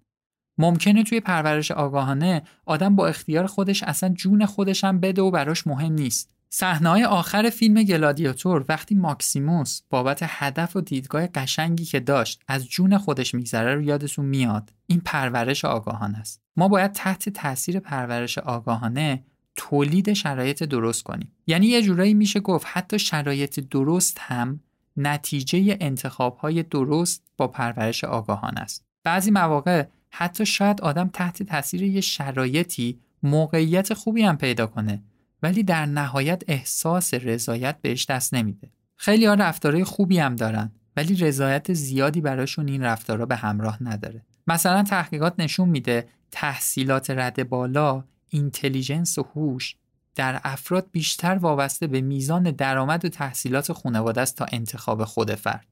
ممکنه 0.58 1.03
توی 1.03 1.19
پرورش 1.19 1.71
آگاهانه 1.71 2.41
آدم 2.65 2.95
با 2.95 3.08
اختیار 3.08 3.45
خودش 3.45 3.84
اصلا 3.84 4.10
جون 4.10 4.45
خودش 4.45 4.84
هم 4.84 4.99
بده 4.99 5.21
و 5.21 5.32
براش 5.32 5.67
مهم 5.67 5.93
نیست. 5.93 6.30
صحنه‌های 6.49 7.03
آخر 7.03 7.49
فیلم 7.49 7.84
گلادیاتور 7.84 8.65
وقتی 8.69 8.95
ماکسیموس 8.95 9.82
بابت 9.89 10.19
هدف 10.23 10.75
و 10.75 10.82
دیدگاه 10.82 11.27
قشنگی 11.27 11.86
که 11.86 11.99
داشت 11.99 12.41
از 12.47 12.65
جون 12.65 12.97
خودش 12.97 13.34
میگذره 13.34 13.75
رو 13.75 13.82
یادتون 13.82 14.25
میاد 14.25 14.73
این 14.88 15.01
پرورش 15.06 15.65
آگاهانه 15.65 16.17
است 16.17 16.46
ما 16.58 16.67
باید 16.67 16.91
تحت 16.91 17.30
تاثیر 17.30 17.80
پرورش 17.80 18.38
آگاهانه 18.38 19.24
تولید 19.56 20.13
شرایط 20.13 20.63
درست 20.63 21.04
کنیم 21.04 21.32
یعنی 21.48 21.67
یه 21.67 21.82
جورایی 21.82 22.13
میشه 22.13 22.39
گفت 22.39 22.67
حتی 22.70 23.00
شرایط 23.00 23.60
درست 23.60 24.17
هم 24.20 24.60
نتیجه 24.98 25.78
انتخاب 25.82 26.38
های 26.38 26.63
درست 26.63 27.24
با 27.38 27.48
پرورش 27.48 28.04
آگاهانه 28.04 28.60
است 28.60 28.86
بعضی 29.04 29.32
مواقع 29.32 29.86
حتی 30.10 30.46
شاید 30.46 30.82
آدم 30.82 31.10
تحت 31.13 31.43
تاثیر 31.43 31.84
یه 31.84 32.02
شرایطی 32.02 33.00
موقعیت 33.24 33.93
خوبی 33.93 34.22
هم 34.22 34.38
پیدا 34.38 34.67
کنه 34.67 35.04
ولی 35.43 35.63
در 35.63 35.86
نهایت 35.86 36.43
احساس 36.48 37.13
رضایت 37.13 37.78
بهش 37.82 38.06
دست 38.06 38.34
نمیده. 38.34 38.72
خیلی 38.96 39.26
ها 39.26 39.34
رفتارهای 39.34 39.84
خوبی 39.84 40.20
هم 40.20 40.36
دارن 40.36 40.72
ولی 40.98 41.15
رضایت 41.15 41.74
زیادی 41.74 42.22
براشون 42.22 42.67
این 42.67 42.84
رفتارها 42.84 43.26
به 43.26 43.36
همراه 43.36 43.84
نداره. 43.84 44.26
مثلا 44.47 44.83
تحقیقات 44.83 45.33
نشون 45.38 45.69
میده 45.69 46.07
تحصیلات 46.31 47.10
رد 47.10 47.49
بالا، 47.49 48.03
اینتلیجنس 48.29 49.17
و 49.17 49.23
هوش 49.36 49.75
در 50.15 50.41
افراد 50.43 50.88
بیشتر 50.91 51.38
وابسته 51.38 51.88
به 51.88 52.01
میزان 52.01 52.43
درآمد 52.51 53.05
و 53.05 53.10
تحصیلات 53.10 53.73
خانواده 53.73 54.21
است 54.21 54.38
تا 54.38 54.45
انتخاب 54.51 55.03
خود 55.03 55.36
فرد. 55.36 55.67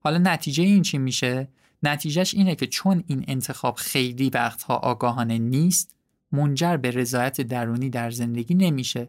حالا 0.00 0.18
نتیجه 0.18 0.64
این 0.64 0.82
چی 0.82 0.98
میشه؟ 0.98 1.48
نتیجهش 1.82 2.34
اینه 2.34 2.54
که 2.54 2.66
چون 2.66 3.04
این 3.06 3.24
انتخاب 3.28 3.74
خیلی 3.74 4.30
وقتها 4.30 4.76
آگاهانه 4.76 5.38
نیست 5.38 5.94
منجر 6.32 6.76
به 6.76 6.90
رضایت 6.90 7.40
درونی 7.40 7.90
در 7.90 8.10
زندگی 8.10 8.54
نمیشه 8.54 9.08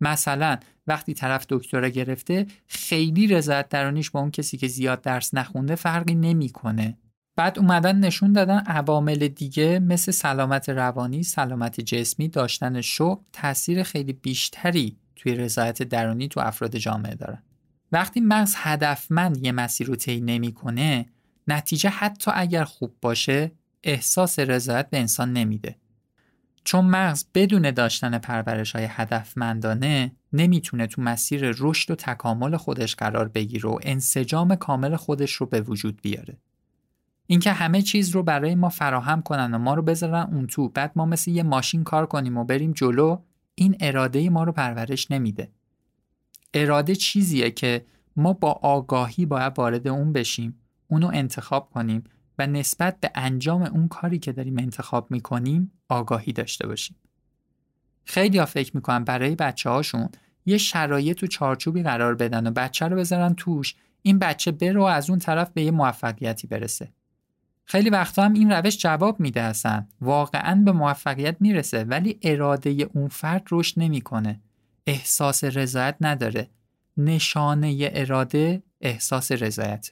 مثلا 0.00 0.58
وقتی 0.86 1.14
طرف 1.14 1.46
دکترا 1.48 1.88
گرفته 1.88 2.46
خیلی 2.66 3.26
رضایت 3.26 3.68
درونیش 3.68 4.10
با 4.10 4.20
اون 4.20 4.30
کسی 4.30 4.56
که 4.56 4.66
زیاد 4.68 5.00
درس 5.00 5.34
نخونده 5.34 5.74
فرقی 5.74 6.14
نمی‌کنه 6.14 6.96
بعد 7.36 7.58
اومدن 7.58 7.96
نشون 7.96 8.32
دادن 8.32 8.58
عوامل 8.58 9.28
دیگه 9.28 9.78
مثل 9.78 10.12
سلامت 10.12 10.68
روانی، 10.68 11.22
سلامت 11.22 11.80
جسمی، 11.80 12.28
داشتن 12.28 12.80
شوق 12.80 13.20
تاثیر 13.32 13.82
خیلی 13.82 14.12
بیشتری 14.12 14.96
توی 15.16 15.34
رضایت 15.34 15.82
درونی 15.82 16.28
تو 16.28 16.40
افراد 16.40 16.76
جامعه 16.76 17.14
دارن. 17.14 17.42
وقتی 17.92 18.20
مغز 18.20 18.54
هدفمند 18.56 19.44
یه 19.44 19.52
مسیر 19.52 19.86
رو 19.86 19.96
طی 19.96 20.20
نمی‌کنه، 20.20 21.06
نتیجه 21.48 21.90
حتی 21.90 22.30
اگر 22.34 22.64
خوب 22.64 22.96
باشه، 23.00 23.52
احساس 23.82 24.38
رضایت 24.38 24.90
به 24.90 24.98
انسان 24.98 25.32
نمیده. 25.32 25.76
چون 26.64 26.84
مغز 26.84 27.24
بدون 27.34 27.70
داشتن 27.70 28.18
پرورش 28.18 28.76
های 28.76 28.86
هدفمندانه 28.90 30.12
نمی‌تونه 30.32 30.86
تو 30.86 31.02
مسیر 31.02 31.54
رشد 31.58 31.90
و 31.90 31.94
تکامل 31.94 32.56
خودش 32.56 32.96
قرار 32.96 33.28
بگیره 33.28 33.70
و 33.70 33.78
انسجام 33.82 34.54
کامل 34.54 34.96
خودش 34.96 35.32
رو 35.32 35.46
به 35.46 35.60
وجود 35.60 36.02
بیاره. 36.02 36.36
اینکه 37.26 37.52
همه 37.52 37.82
چیز 37.82 38.10
رو 38.10 38.22
برای 38.22 38.54
ما 38.54 38.68
فراهم 38.68 39.22
کنن 39.22 39.54
و 39.54 39.58
ما 39.58 39.74
رو 39.74 39.82
بذارن 39.82 40.28
اون 40.32 40.46
تو 40.46 40.68
بعد 40.68 40.92
ما 40.96 41.04
مثل 41.06 41.30
یه 41.30 41.42
ماشین 41.42 41.84
کار 41.84 42.06
کنیم 42.06 42.36
و 42.36 42.44
بریم 42.44 42.72
جلو 42.72 43.18
این 43.54 43.76
اراده 43.80 44.30
ما 44.30 44.44
رو 44.44 44.52
پرورش 44.52 45.10
نمیده. 45.10 45.50
اراده 46.54 46.94
چیزیه 46.94 47.50
که 47.50 47.86
ما 48.16 48.32
با 48.32 48.52
آگاهی 48.52 49.26
باید 49.26 49.58
وارد 49.58 49.88
اون 49.88 50.12
بشیم 50.12 50.58
اونو 50.88 51.10
انتخاب 51.14 51.70
کنیم 51.70 52.04
و 52.38 52.46
نسبت 52.46 53.00
به 53.00 53.10
انجام 53.14 53.62
اون 53.62 53.88
کاری 53.88 54.18
که 54.18 54.32
داریم 54.32 54.58
انتخاب 54.58 55.10
می‌کنیم 55.10 55.72
آگاهی 55.88 56.32
داشته 56.32 56.66
باشیم. 56.66 56.96
خیلی 58.04 58.38
ها 58.38 58.46
فکر 58.46 58.76
می‌کنن 58.76 59.04
برای 59.04 59.34
بچه 59.34 59.70
هاشون 59.70 60.08
یه 60.46 60.58
شرایط 60.58 61.22
و 61.22 61.26
چارچوبی 61.26 61.82
قرار 61.82 62.14
بدن 62.14 62.46
و 62.46 62.50
بچه 62.50 62.88
رو 62.88 62.96
بذارن 62.96 63.34
توش 63.34 63.74
این 64.02 64.18
بچه 64.18 64.50
بره 64.50 64.80
و 64.80 64.82
از 64.82 65.10
اون 65.10 65.18
طرف 65.18 65.50
به 65.50 65.62
یه 65.62 65.70
موفقیتی 65.70 66.46
برسه. 66.46 66.92
خیلی 67.68 67.90
وقتا 67.90 68.24
هم 68.24 68.32
این 68.32 68.52
روش 68.52 68.78
جواب 68.78 69.20
میده 69.20 69.40
اصلا. 69.40 69.86
واقعا 70.00 70.62
به 70.64 70.72
موفقیت 70.72 71.36
می‌رسه 71.40 71.84
ولی 71.84 72.18
اراده 72.22 72.90
اون 72.94 73.08
فرد 73.08 73.46
رشد 73.50 73.74
نمی‌کنه. 73.76 74.40
احساس 74.86 75.44
رضایت 75.44 75.96
نداره. 76.00 76.50
نشانه 76.96 77.90
اراده 77.92 78.62
احساس 78.80 79.32
رضایت. 79.32 79.90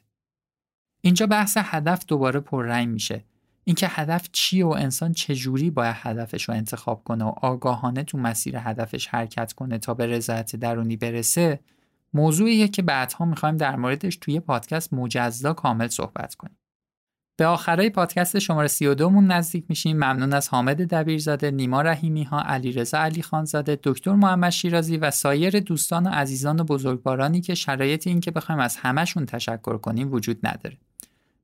اینجا 1.00 1.26
بحث 1.26 1.56
هدف 1.60 2.06
دوباره 2.06 2.40
پررنگ 2.40 2.88
میشه. 2.88 3.24
اینکه 3.64 3.86
هدف 3.90 4.28
چیه 4.32 4.66
و 4.66 4.68
انسان 4.68 5.12
چجوری 5.12 5.70
باید 5.70 5.96
هدفش 5.98 6.48
رو 6.48 6.54
انتخاب 6.54 7.04
کنه 7.04 7.24
و 7.24 7.32
آگاهانه 7.42 8.02
تو 8.02 8.18
مسیر 8.18 8.56
هدفش 8.56 9.06
حرکت 9.06 9.52
کنه 9.52 9.78
تا 9.78 9.94
به 9.94 10.06
رضایت 10.06 10.56
درونی 10.56 10.96
برسه 10.96 11.60
موضوعیه 12.12 12.68
که 12.68 12.82
بعدها 12.82 13.24
می‌خوایم 13.24 13.56
در 13.56 13.76
موردش 13.76 14.16
توی 14.16 14.40
پادکست 14.40 14.92
مجزا 14.92 15.52
کامل 15.52 15.88
صحبت 15.88 16.34
کنیم. 16.34 16.56
به 17.36 17.46
آخرای 17.46 17.90
پادکست 17.90 18.38
شماره 18.38 18.68
32 18.68 19.10
مون 19.10 19.26
نزدیک 19.26 19.64
میشیم 19.68 19.96
ممنون 19.96 20.32
از 20.32 20.48
حامد 20.48 20.94
دبیرزاده، 20.94 21.50
نیما 21.50 21.82
رحیمی 21.82 22.22
ها، 22.22 22.42
علیرضا 22.42 22.98
علی 22.98 23.22
خانزاده، 23.22 23.78
دکتر 23.82 24.12
محمد 24.12 24.50
شیرازی 24.50 24.96
و 24.96 25.10
سایر 25.10 25.60
دوستان 25.60 26.06
و 26.06 26.10
عزیزان 26.10 26.60
و 26.60 26.64
بزرگوارانی 26.64 27.40
که 27.40 27.54
شرایط 27.54 28.06
این 28.06 28.20
که 28.20 28.30
بخوایم 28.30 28.60
از 28.60 28.76
همشون 28.76 29.26
تشکر 29.26 29.78
کنیم 29.78 30.12
وجود 30.12 30.46
نداره. 30.46 30.76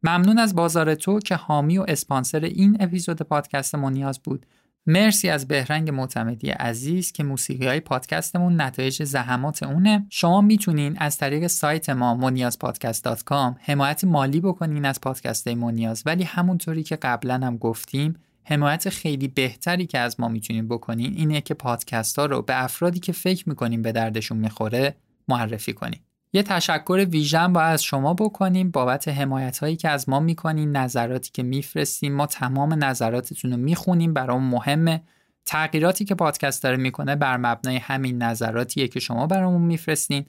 ممنون 0.03 0.39
از 0.39 0.55
بازار 0.55 0.95
تو 0.95 1.19
که 1.19 1.35
حامی 1.35 1.79
و 1.79 1.85
اسپانسر 1.89 2.41
این 2.41 2.77
اپیزود 2.81 3.23
پادکست 3.23 3.75
مونیاز 3.75 4.19
بود 4.19 4.47
مرسی 4.91 5.29
از 5.29 5.49
بهرنگ 5.49 5.91
معتمدی 5.91 6.51
عزیز 6.51 7.13
که 7.13 7.23
موسیقی 7.23 7.67
های 7.67 7.81
پادکستمون 7.81 8.61
نتایج 8.61 9.05
زحمات 9.05 9.63
اونه. 9.63 10.07
شما 10.11 10.41
می‌تونین 10.41 10.99
از 10.99 11.19
طریق 11.19 11.47
سایت 11.47 11.91
ما 11.91 12.19
moniazpodcast.com 12.23 13.55
حمایت 13.61 14.05
مالی 14.05 14.41
بکنین 14.41 14.85
از 14.85 15.01
پادکست 15.01 15.49
مونیاز. 15.49 16.03
ولی 16.07 16.25
همونطوری 16.25 16.83
که 16.83 16.97
قبلا 16.97 17.35
هم 17.35 17.57
گفتیم 17.57 18.15
حمایت 18.45 18.89
خیلی 18.89 19.29
بهتری 19.29 19.87
که 19.87 19.99
از 19.99 20.21
ما 20.21 20.29
می‌تونین 20.29 20.69
بکنین 20.69 21.15
اینه 21.17 21.41
که 21.41 21.55
پادکست 21.55 22.19
ها 22.19 22.27
رو 22.27 22.43
به 22.43 22.65
افرادی 22.65 23.01
که 23.01 23.13
فکر 23.13 23.49
می‌کنین 23.49 23.83
به 23.83 23.93
دردشون 23.93 24.39
می‌خوره 24.39 24.97
معرفی 25.29 25.73
کنین. 25.73 26.01
یه 26.33 26.43
تشکر 26.43 27.07
ویژن 27.11 27.53
با 27.53 27.61
از 27.61 27.83
شما 27.83 28.15
بکنیم 28.15 28.71
بابت 28.71 29.09
حمایت 29.09 29.59
هایی 29.59 29.77
که 29.77 29.89
از 29.89 30.09
ما 30.09 30.21
می‌کنین 30.21 30.77
نظراتی 30.77 31.31
که 31.35 31.43
میفرستیم 31.43 32.15
ما 32.15 32.27
تمام 32.27 32.85
نظراتتون 32.85 33.51
رو 33.51 33.57
می‌خونیم. 33.57 34.15
برام 34.15 34.43
مهمه. 34.43 35.03
تغییراتی 35.47 36.05
که 36.05 36.15
پادکست 36.15 36.63
داره 36.63 36.77
می‌کنه 36.77 37.17
بر 37.17 37.37
مبنای 37.37 37.77
همین 37.77 38.23
نظراتیه 38.23 38.89
که 38.89 39.01
شما 39.01 39.27
برامون 39.27 39.63
میفرستین. 39.63 40.25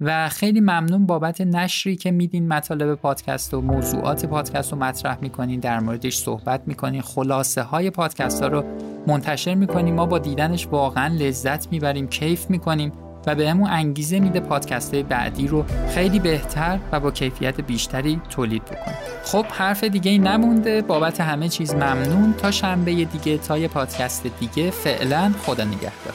و 0.00 0.28
خیلی 0.28 0.60
ممنون 0.60 1.06
بابت 1.06 1.40
نشری 1.40 1.96
که 1.96 2.10
میدین 2.10 2.48
مطالب 2.48 2.94
پادکست 2.94 3.54
و 3.54 3.60
موضوعات 3.60 4.26
پادکست 4.26 4.72
رو 4.72 4.78
مطرح 4.78 5.18
می‌کنین 5.20 5.60
در 5.60 5.80
موردش 5.80 6.16
صحبت 6.16 6.62
می‌کنین. 6.66 7.02
خلاصه 7.02 7.62
های 7.62 7.90
پادکست 7.90 8.42
ها 8.42 8.48
رو 8.48 8.64
منتشر 9.06 9.54
می‌کنیم. 9.54 9.94
ما 9.94 10.06
با 10.06 10.18
دیدنش 10.18 10.66
واقعا 10.66 11.14
لذت 11.14 11.72
می‌بریم 11.72 12.08
کیف 12.08 12.50
می‌کنیم. 12.50 12.92
و 13.26 13.34
بهمون 13.34 13.70
انگیزه 13.70 14.20
میده 14.20 14.40
پادکست 14.40 14.94
بعدی 14.94 15.48
رو 15.48 15.64
خیلی 15.94 16.18
بهتر 16.18 16.78
و 16.92 17.00
با 17.00 17.10
کیفیت 17.10 17.60
بیشتری 17.60 18.20
تولید 18.30 18.64
بکنیم 18.64 18.96
خب 19.24 19.46
حرف 19.46 19.84
دیگه 19.84 20.10
ای 20.10 20.18
نمونده. 20.18 20.82
بابت 20.82 21.20
همه 21.20 21.48
چیز 21.48 21.74
ممنون. 21.74 22.34
تا 22.38 22.50
شنبه 22.50 22.92
دیگه 23.04 23.38
تا 23.38 23.58
یه 23.58 23.68
پادکست 23.68 24.26
دیگه 24.40 24.70
فعلا 24.70 25.32
خدا 25.42 25.64
نگهدار. 25.64 26.14